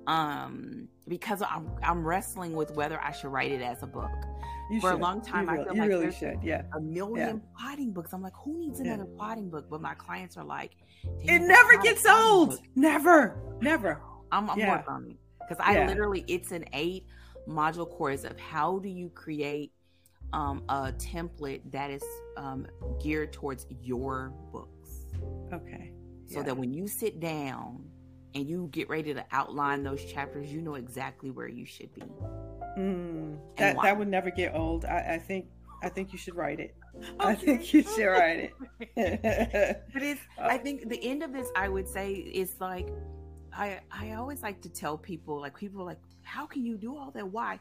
[0.07, 4.11] Um because I'm I'm wrestling with whether I should write it as a book.
[4.69, 4.99] You For should.
[4.99, 6.39] a long time, you I really, feel you like really should.
[6.43, 6.61] Yeah.
[6.73, 8.13] a million plotting books.
[8.13, 8.93] I'm like, who needs Yeah.
[8.93, 9.65] another plotting book?
[9.69, 10.71] But my clients are like,
[11.23, 12.51] It never gets old.
[12.51, 13.37] book." Never.
[13.61, 14.01] Never.
[14.31, 14.69] I'm, I'm Yeah.
[14.77, 15.87] working on it because I Yeah.
[15.87, 17.05] literally it's an eight
[17.49, 19.73] module course of how do you create
[20.31, 22.03] um, a template that is
[22.37, 22.65] um,
[23.03, 25.05] geared towards your books,
[25.51, 25.91] Okay.
[26.27, 26.43] so Yeah.
[26.43, 27.83] that when you sit down
[28.33, 32.03] and you get ready to outline those chapters, you know exactly where you should be.
[32.77, 33.83] Mm, that why?
[33.85, 34.85] that would never get old.
[34.85, 35.47] I, I think
[35.83, 36.75] I think you should write it.
[37.19, 39.83] I think you should write it.
[39.93, 42.89] But it's Uh, I think the end of this I would say is like
[43.53, 46.95] I I always like to tell people like people are like how can you do
[46.95, 47.59] all that why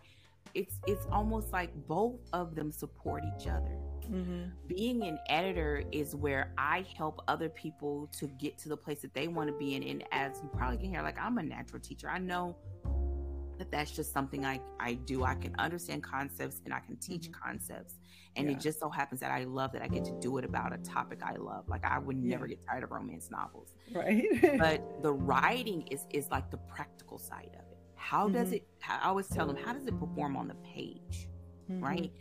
[0.55, 3.77] it's it's almost like both of them support each other.
[4.11, 4.51] Mhm.
[4.67, 9.15] being an editor is where I help other people to get to the place that
[9.15, 9.85] they want to be in.
[9.85, 12.09] And as you probably can hear like I'm a natural teacher.
[12.11, 12.57] I know
[13.59, 15.23] that that's just something I I do.
[15.23, 18.01] I can understand concepts and I can teach concepts.
[18.35, 18.57] And Yeah.
[18.57, 20.79] it just so happens that I love that I get to do it about a
[20.79, 21.69] topic I love.
[21.69, 23.75] Like I would never get tired of romance novels.
[23.95, 24.25] Right.
[24.59, 28.53] but the writing is is like the practical side of it how does Mhm.
[28.55, 31.29] it I always tell them how does it perform on the page
[31.71, 31.83] Mhm.
[31.83, 32.13] right?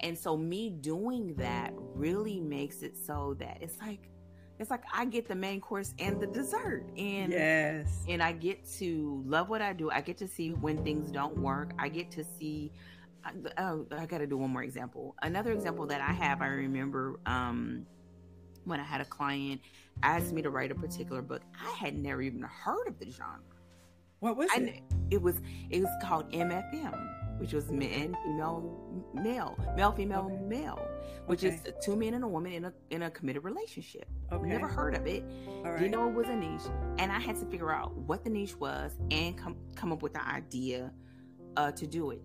[0.00, 4.10] And so me doing that really makes it so that it's like
[4.58, 8.04] it's like I get the main course and the dessert and Yes.
[8.08, 9.90] and I get to love what I do.
[9.90, 11.72] I get to see when things don't work.
[11.78, 12.72] I get to see
[13.24, 15.14] I- oh, I got to do one more example.
[15.22, 17.86] Another example that I have I remember um
[18.64, 19.60] when I had a client
[20.02, 21.42] ask me to write a particular book.
[21.60, 23.40] I had never even heard of the genre.
[24.26, 24.82] What was I, it?
[25.12, 30.36] it was it was called MFM, which was men, female, male, male, female, Okay.
[30.42, 30.80] male,
[31.26, 31.54] which Okay.
[31.54, 34.08] is two men and a woman in a in a committed relationship.
[34.32, 34.48] Okay.
[34.48, 35.22] Never heard of it.
[35.46, 35.78] All right.
[35.78, 36.66] Didn't know it was a niche,
[36.98, 40.14] and I had to figure out what the niche was and come come up with
[40.14, 40.92] the idea
[41.56, 42.20] uh, to do it.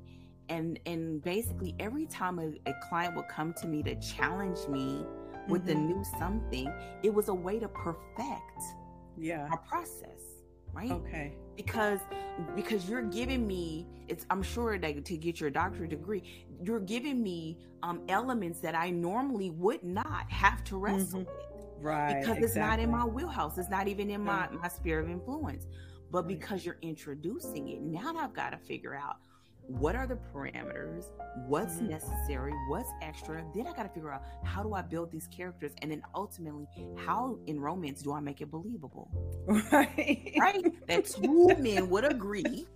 [0.49, 5.05] And and basically every time a, a client would come to me to challenge me
[5.47, 5.85] with the Mhm.
[5.85, 6.67] new something,
[7.03, 8.61] it was a way to perfect
[9.17, 9.47] Yeah.
[9.51, 10.21] our process,
[10.73, 10.91] right?
[10.91, 11.35] Okay.
[11.65, 11.99] Because
[12.55, 16.23] because you're giving me it's i'm sure that to get your doctorate degree
[16.63, 21.25] you're giving me um elements that i normally would not have to wrestle Mhm.
[21.27, 21.27] with
[21.83, 22.19] Right.
[22.21, 25.67] because it's not in my wheelhouse it's not even in my my sphere of influence
[26.11, 29.17] but because you're introducing it now i've got to figure out
[29.67, 31.05] what are the parameters
[31.47, 31.89] what's Mhm.
[31.89, 35.71] necessary what's extra then i got to figure out how do i build these characters
[35.81, 39.09] and then ultimately how in romance do i make it believable
[39.47, 40.33] Right.
[40.39, 40.87] right?
[40.87, 42.67] That two men would agree,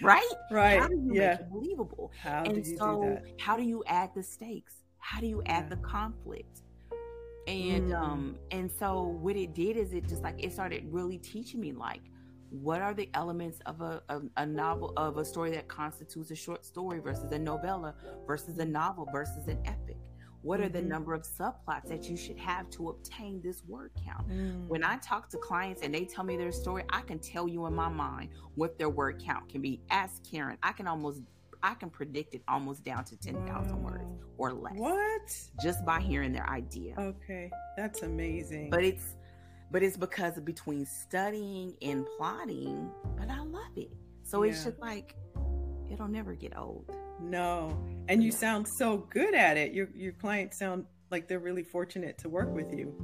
[0.00, 0.22] right?
[0.50, 0.78] Right.
[0.80, 1.30] How do you yeah.
[1.30, 2.12] make it believable?
[2.20, 3.40] How and so, do that?
[3.40, 4.74] how do you add the stakes?
[4.98, 5.76] How do you add Yeah.
[5.76, 6.62] the conflict?
[7.48, 8.00] And Mm.
[8.00, 11.72] um, and so what it did is it just like it started really teaching me
[11.72, 12.02] like
[12.52, 16.34] what are the elements of a, a, a novel of a story that constitutes a
[16.36, 17.94] short story versus a novella
[18.26, 19.96] versus a novel versus an epic
[20.42, 20.86] what are the Mhm.
[20.88, 24.66] number of subplots that you should have to obtain this word count Mm.
[24.68, 27.64] when I talk to clients and they tell me their story, I can tell you
[27.66, 29.80] in my mind what their word count can be.
[29.88, 30.58] Ask Karen.
[30.62, 31.22] I can almost
[31.64, 34.04] I can predict it almost down to 10,000 words
[34.36, 35.48] or less What?
[35.62, 36.96] just by hearing their idea.
[36.98, 37.48] Okay.
[37.76, 38.68] That's amazing.
[38.68, 39.14] But it's
[39.72, 43.90] but it's because of between studying and plotting, but I love it.
[44.22, 45.16] So it's just like
[45.90, 46.94] it'll never get old.
[47.20, 47.76] no.
[48.08, 49.72] And you sound so good at it.
[49.72, 52.94] Your your clients sound like they're really fortunate to work with you.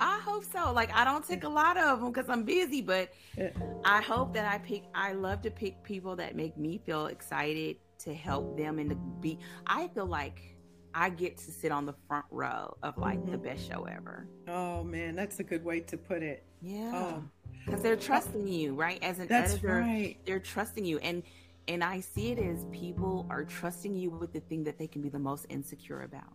[0.00, 0.72] I hope so.
[0.72, 3.50] Like I don't take a lot of them because I'm busy, but Yeah.
[3.84, 4.84] I hope that I pick.
[4.94, 8.96] I love to pick people that make me feel excited to help them and to
[9.20, 9.38] be.
[9.66, 10.54] I feel like
[11.00, 13.42] I get to sit on the front row of like the Mhm.
[13.44, 14.26] best show ever.
[14.48, 16.42] Oh man, that's a good way to put it.
[16.60, 17.24] Yeah, Oh,
[17.64, 19.00] because they're trusting you, right?
[19.02, 20.16] As an that's editor, right.
[20.26, 21.22] they're trusting you, and
[21.68, 25.00] and I see it as people are trusting you with the thing that they can
[25.02, 26.32] be the most insecure about.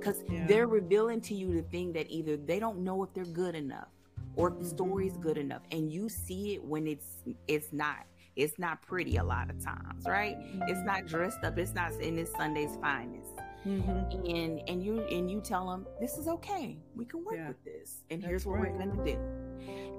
[0.00, 0.46] because Yeah.
[0.48, 3.86] they're revealing to you the thing that either they don't know if they're good enough
[4.34, 4.68] or if the Mhm.
[4.68, 8.04] story's good enough and you see it when it's it's not
[8.34, 10.36] it's not pretty a lot of times right
[10.66, 13.32] it's not dressed up it's not in its sunday's finest
[13.64, 13.80] hmm
[14.26, 17.48] and and you and you tell them this is okay we can work Yeah.
[17.48, 18.72] with this and That's here's what right.
[18.72, 19.18] we're gonna do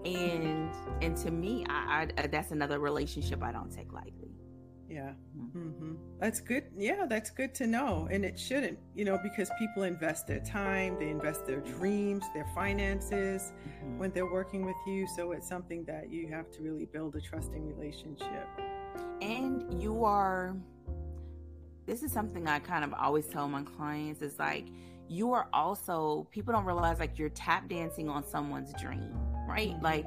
[0.06, 0.70] and
[1.02, 4.32] and to me I, I that's another relationship i don't take lightly
[4.90, 5.14] Yeah.
[5.38, 5.52] Mhm.
[5.78, 6.64] hmm That's good.
[6.76, 8.08] Yeah, that's good to know.
[8.12, 12.48] And it shouldn't, you know, because people invest their time, they invest their dreams, their
[12.56, 13.98] finances Mhm.
[14.00, 15.06] when they're working with you.
[15.16, 18.48] So it's something that you have to really build a trusting relationship.
[19.22, 19.52] and
[19.84, 20.56] you are
[21.90, 24.68] this is something i kind of always tell my clients is like
[25.08, 29.12] you are also people don't realize like you're tap dancing on someone's dream
[29.48, 29.82] right Mhm.
[29.82, 30.06] like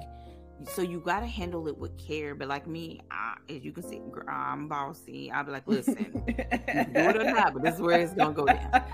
[0.64, 2.34] so you got to handle it with care.
[2.34, 5.30] But like me, I, as you can see, I'm bossy.
[5.30, 8.46] I'll be like, listen, do it or not, but this is where it's gonna go
[8.46, 8.84] down.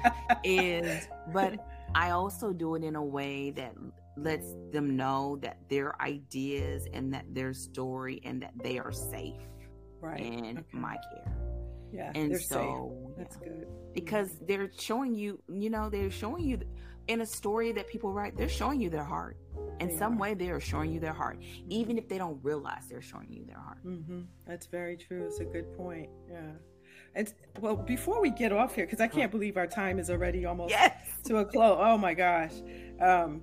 [0.45, 3.75] And but I also do it in a way that
[4.17, 9.41] lets them know that their ideas and that their story and that they are safe
[10.01, 10.21] right.
[10.21, 10.67] in okay.
[10.73, 11.38] my care.
[11.93, 13.17] Yeah, and so safe.
[13.17, 13.49] that's yeah.
[13.49, 14.47] good because mm-hmm.
[14.47, 16.61] they're showing you, you know, they're showing you
[17.09, 19.37] in a story that people write, they're showing you their heart.
[19.81, 20.21] In they some are.
[20.21, 21.73] way, they are showing you their heart, mm-hmm.
[21.73, 23.85] even if they don't realize they're showing you their heart.
[23.85, 24.21] Mm-hmm.
[24.47, 25.25] That's very true.
[25.27, 26.11] It's a good point.
[26.31, 26.53] Yeah.
[27.15, 30.45] And well, before we get off here, because I can't believe our time is already
[30.45, 30.95] almost yes.
[31.25, 31.79] to a close.
[31.81, 32.53] Oh my gosh.
[33.01, 33.43] Um,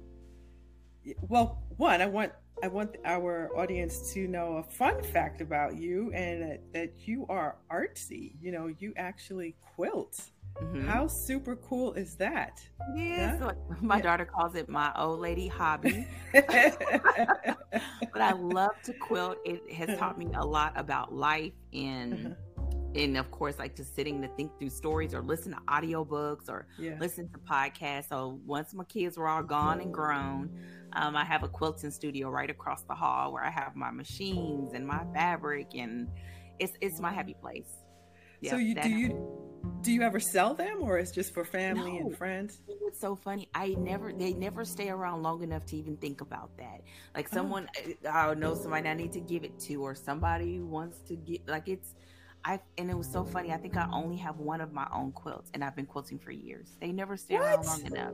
[1.21, 2.31] well, one, I want
[2.63, 7.25] I want our audience to know a fun fact about you and that, that you
[7.29, 8.33] are artsy.
[8.41, 10.21] You know, you actually quilt.
[10.61, 10.87] Mm-hmm.
[10.87, 12.61] How super cool is that?
[12.95, 13.51] Yeah, so
[13.81, 14.03] my yeah.
[14.03, 16.07] daughter calls it my old lady hobby.
[16.31, 19.37] but I love to quilt.
[19.43, 22.44] It has taught me a lot about life and uh-huh
[22.95, 26.67] and of course like just sitting to think through stories or listen to audiobooks or
[26.79, 26.95] yeah.
[26.99, 30.49] listen to podcasts so once my kids were all gone and grown
[30.93, 34.73] um, i have a quilting studio right across the hall where i have my machines
[34.73, 36.07] and my fabric and
[36.59, 37.83] it's it's my happy place
[38.41, 39.45] yeah, so you do you
[39.81, 42.07] do you ever sell them or it's just for family no.
[42.07, 45.97] and friends it's so funny i never they never stay around long enough to even
[45.97, 46.81] think about that
[47.15, 47.35] like oh.
[47.35, 47.67] someone
[48.05, 48.09] oh.
[48.09, 51.67] i know somebody i need to give it to or somebody wants to get like
[51.67, 51.95] it's
[52.45, 53.51] I and it was so funny.
[53.51, 56.31] I think I only have one of my own quilts, and I've been quilting for
[56.31, 56.77] years.
[56.79, 57.43] They never stay what?
[57.43, 58.13] around long enough.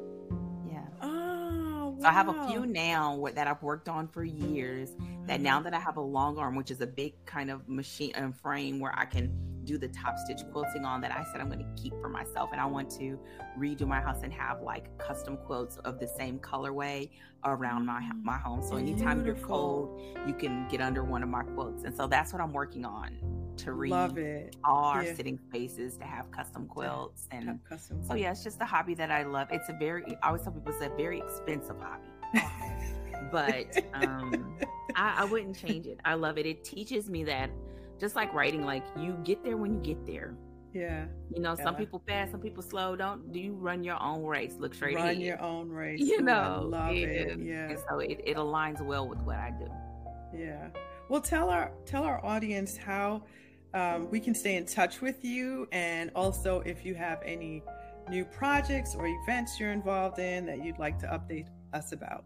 [0.66, 0.80] Yeah.
[1.02, 1.98] Oh, wow.
[2.00, 4.92] So I have a few now that I've worked on for years.
[5.28, 5.66] That now mm-hmm.
[5.66, 8.80] that I have a long arm, which is a big kind of machine and frame
[8.80, 9.32] where I can
[9.72, 12.50] do the top stitch quilting on that I said I'm going to keep for myself.
[12.52, 13.18] And I want to
[13.58, 17.10] redo my house and have like custom quilts of the same colorway
[17.46, 18.62] around my my home.
[18.62, 19.24] So anytime Beautiful.
[19.26, 21.84] you're cold, you can get under one of my quilts.
[21.86, 23.18] And so that's what I'm working on
[23.58, 24.56] to read Love it.
[24.64, 25.14] all our yeah.
[25.14, 29.12] sitting spaces to have custom quilts and custom so yeah it's just a hobby that
[29.12, 32.08] i love it's a very i always tell people it's a very expensive hobby
[33.32, 34.58] but um
[34.96, 37.52] I, I wouldn't change it i love it it teaches me that
[38.02, 40.36] just like writing like you get there when you get there
[40.74, 41.06] yeah.
[41.34, 41.64] You know, yeah.
[41.64, 42.96] some people fast, some people slow.
[42.96, 44.56] Don't do you run your own race?
[44.58, 45.18] Look straight run ahead.
[45.18, 46.00] Your own race.
[46.00, 47.40] You know, I love it.
[47.40, 47.70] Yeah.
[47.70, 49.68] And so it, it aligns well with what I do.
[50.36, 50.70] Yeah.
[51.10, 53.24] Well, tell our tell our audience how
[53.74, 57.64] um, we can stay in touch with you, and also if you have any
[58.10, 62.26] new projects or events you're involved in that you'd like to update us about.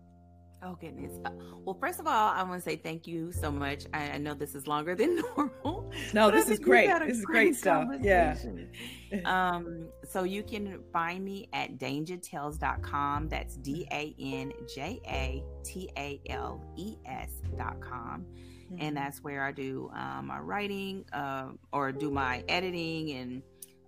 [0.66, 1.12] Oh goodness.
[1.24, 1.30] Uh,
[1.64, 3.86] well, first of all, I want to say thank you so much.
[3.94, 5.92] I, I know this is longer than normal.
[6.12, 6.90] No, this is great.
[7.06, 7.88] This is great stuff.
[8.02, 8.36] Yeah.
[9.26, 13.30] um, so you can find me at danjatales.com.
[13.30, 18.26] That's D A N J A T A L E S.com.
[18.66, 18.76] Mm-hmm.
[18.80, 23.44] And that's where I do um, my writing uh, or do my editing and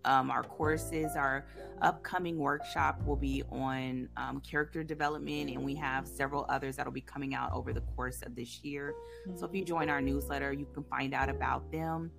[0.07, 1.15] um, our courses.
[1.15, 1.45] Our
[1.81, 7.01] upcoming workshop will be on um, character development, and we have several others that'll be
[7.01, 8.95] coming out over the course of this year.
[9.35, 9.67] So if you mm-hmm.
[9.67, 12.09] join our newsletter, you can find out about them.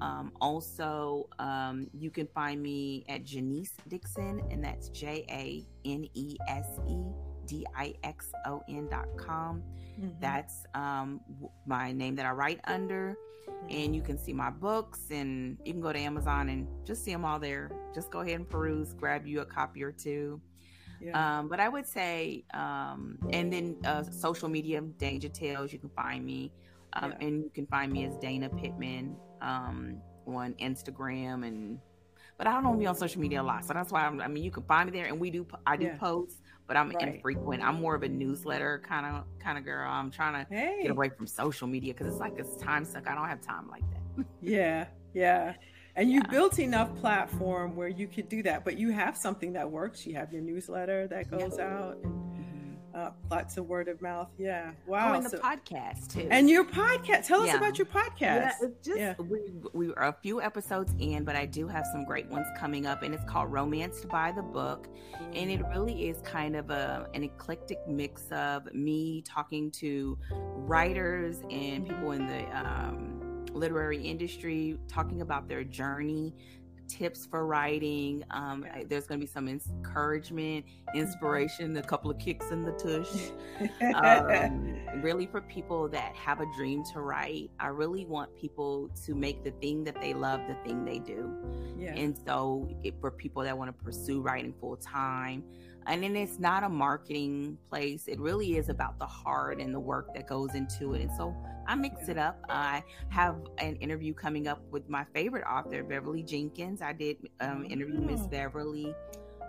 [0.00, 6.08] Um, also, um, you can find me at Janese Dixon, and that's J A N
[6.14, 6.96] E S E
[7.46, 9.62] D I X O N dot com.
[10.00, 10.10] Mm-hmm.
[10.20, 11.20] That's um,
[11.66, 13.16] my name that I write under.
[13.70, 17.12] And you can see my books, and you can go to Amazon and just see
[17.12, 17.70] them all there.
[17.94, 20.40] Just go ahead and peruse, grab you a copy or two.
[21.00, 21.38] Yeah.
[21.38, 25.90] Um, but I would say, um, and then uh, social media, Danja Tales, you can
[25.90, 26.52] find me.
[26.94, 27.26] Um, yeah.
[27.26, 31.78] And you can find me as Dana Pittman um, on Instagram and
[32.38, 34.44] but I don't be on social media a lot, so that's why I'm, i mean
[34.44, 35.96] you can find me there, and we do I do yeah.
[35.96, 37.14] posts, but I'm right.
[37.14, 37.62] infrequent.
[37.62, 39.90] I'm more of a newsletter kind of kind of girl.
[39.90, 40.80] I'm trying to hey.
[40.82, 43.08] get away from social media because it's like it's time suck.
[43.08, 44.26] I don't have time like that.
[44.42, 45.54] yeah, yeah.
[45.96, 46.30] And you yeah.
[46.30, 50.06] built enough platform where you could do that, but you have something that works.
[50.06, 51.98] You have your newsletter that goes out.
[52.02, 52.35] And,
[52.96, 54.28] uh, lots of word of mouth.
[54.38, 54.70] Yeah.
[54.86, 55.12] Wow.
[55.12, 56.26] Oh, and the so, podcast too.
[56.30, 57.26] And your podcast.
[57.26, 57.52] Tell yeah.
[57.52, 58.20] us about your podcast.
[58.20, 59.14] Yeah, it's just yeah.
[59.18, 62.86] we we are a few episodes in, but I do have some great ones coming
[62.86, 64.88] up, and it's called Romanced by the Book,
[65.34, 71.42] and it really is kind of a an eclectic mix of me talking to writers
[71.50, 76.34] and people in the um, literary industry, talking about their journey
[76.88, 78.24] tips for writing.
[78.30, 80.98] Um, there's going to be some encouragement, mm-hmm.
[80.98, 83.30] inspiration, a couple of kicks in the tush.
[83.94, 89.14] um, really, for people that have a dream to write, I really want people to
[89.14, 91.30] make the thing that they love the thing they do.
[91.78, 91.94] Yeah.
[91.94, 95.44] And so, it, for people that want to pursue writing full time,
[95.86, 98.08] and then it's not a marketing place.
[98.08, 101.02] It really is about the heart and the work that goes into it.
[101.02, 101.34] And so
[101.66, 102.44] I mix it up.
[102.48, 106.82] I have an interview coming up with my favorite author, Beverly Jenkins.
[106.82, 108.28] I did um, interview Miss oh.
[108.28, 108.94] Beverly.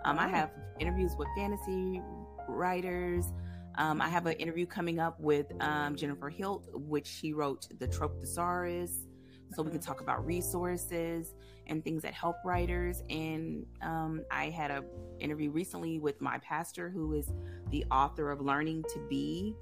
[0.04, 2.00] Um, I have interviews with fantasy
[2.48, 3.32] writers.
[3.76, 7.86] Um, I have an interview coming up with um, Jennifer Hilt, which she wrote The
[7.88, 9.06] Trope Thesaurus.
[9.54, 11.34] So we can talk about resources
[11.68, 13.02] and things that help writers.
[13.10, 14.84] And um, I had an
[15.20, 17.30] interview recently with my pastor, who is
[17.70, 19.54] the author of Learning to Be.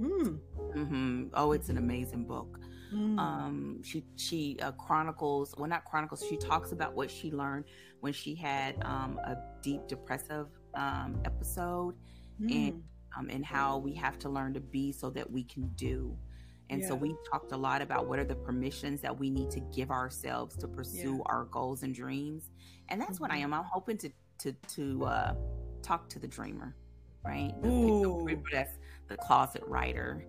[0.00, 0.38] Mm.
[0.74, 1.24] Mm-hmm.
[1.34, 2.58] Oh, it's an amazing book.
[2.94, 3.18] Mm.
[3.18, 6.24] Um, she she uh, chronicles, well, not chronicles.
[6.28, 7.64] She talks about what she learned
[8.00, 11.94] when she had um, a deep depressive um, episode,
[12.40, 12.52] mm.
[12.52, 12.82] and
[13.16, 16.16] um, and how we have to learn to be so that we can do.
[16.70, 16.88] And yeah.
[16.88, 19.90] so we talked a lot about what are the permissions that we need to give
[19.90, 21.22] ourselves to pursue yeah.
[21.26, 22.50] our goals and dreams.
[22.88, 23.24] And that's mm-hmm.
[23.24, 23.44] what I mm-hmm.
[23.44, 23.54] am.
[23.54, 25.34] I'm hoping to to to uh,
[25.82, 26.74] talk to the dreamer,
[27.24, 27.52] right?
[27.62, 28.78] The, the, that's
[29.08, 30.24] the closet writer.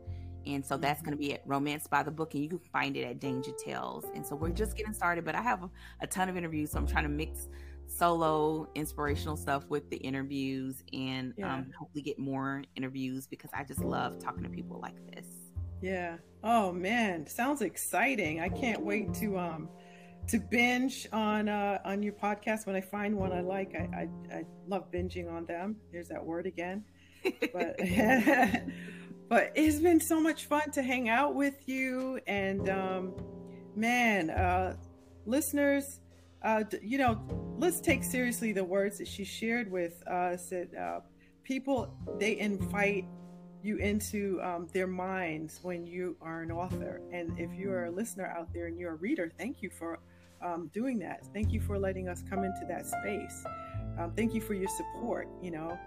[0.45, 2.97] And so that's going to be at Romance by the Book, and you can find
[2.97, 4.03] it at Danja Tales.
[4.14, 5.69] And so we're just getting started, but I have a,
[6.01, 7.47] a ton of interviews, so I'm trying to mix
[7.88, 11.53] solo inspirational stuff with the interviews and yeah.
[11.53, 15.27] um, hopefully get more interviews because I just love talking to people like this.
[15.84, 16.15] Yeah.
[16.45, 18.39] Oh man, sounds exciting.
[18.39, 19.68] I can't wait to um
[20.30, 23.76] to binge on uh on your podcast when I find one I like.
[23.76, 25.76] I I, I love binging on them.
[25.91, 26.85] There's that word again.
[27.51, 27.76] But
[29.30, 33.14] but it's been so much fun to hang out with you and um
[33.76, 34.77] man, uh
[35.26, 35.99] listeners
[36.43, 37.22] uh, you know,
[37.57, 40.49] let's take seriously the words that she shared with us.
[40.49, 40.99] That uh,
[41.45, 43.05] people they invite
[43.64, 47.91] you into um, their minds when you are an author, and if you are a
[47.91, 49.99] listener out there and you're a reader, thank you for
[50.41, 51.26] um, doing that.
[51.34, 53.44] Thank you for letting us come into that space.
[53.98, 55.27] Um, thank you for your support.
[55.41, 55.77] You know,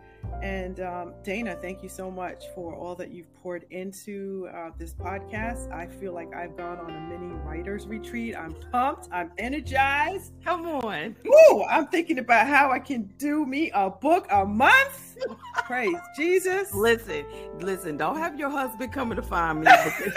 [0.42, 4.94] and um, Dana, thank you so much for all that you've poured into uh, this
[4.94, 5.72] podcast.
[5.72, 8.36] I feel like I've gone on a mini writer's retreat.
[8.36, 9.08] I'm pumped.
[9.10, 10.32] I'm energized.
[10.44, 11.16] Come on.
[11.24, 11.64] Woo!
[11.64, 15.16] I'm thinking about how I can do me a book a month.
[15.64, 16.72] Praise Jesus.
[16.74, 17.24] Listen,
[17.60, 19.66] listen, don't have your husband coming to find me.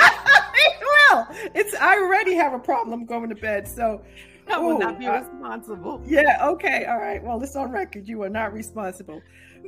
[1.10, 3.68] well, it's I already have a problem going to bed.
[3.68, 4.04] So
[4.52, 6.02] I will ooh, not be responsible.
[6.06, 7.24] yeah, okay, all right.
[7.24, 8.08] Well, it's on record.
[8.08, 9.22] You are not responsible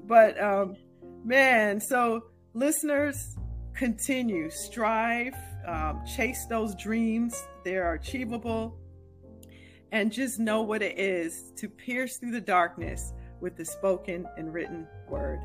[0.04, 0.76] but um,
[1.24, 3.36] man, so listeners,
[3.74, 5.36] continue, strive,
[5.68, 7.36] um, chase those dreams.
[7.64, 8.78] They are achievable.
[9.92, 14.54] And just know what it is to pierce through the darkness with the spoken and
[14.54, 15.40] written word.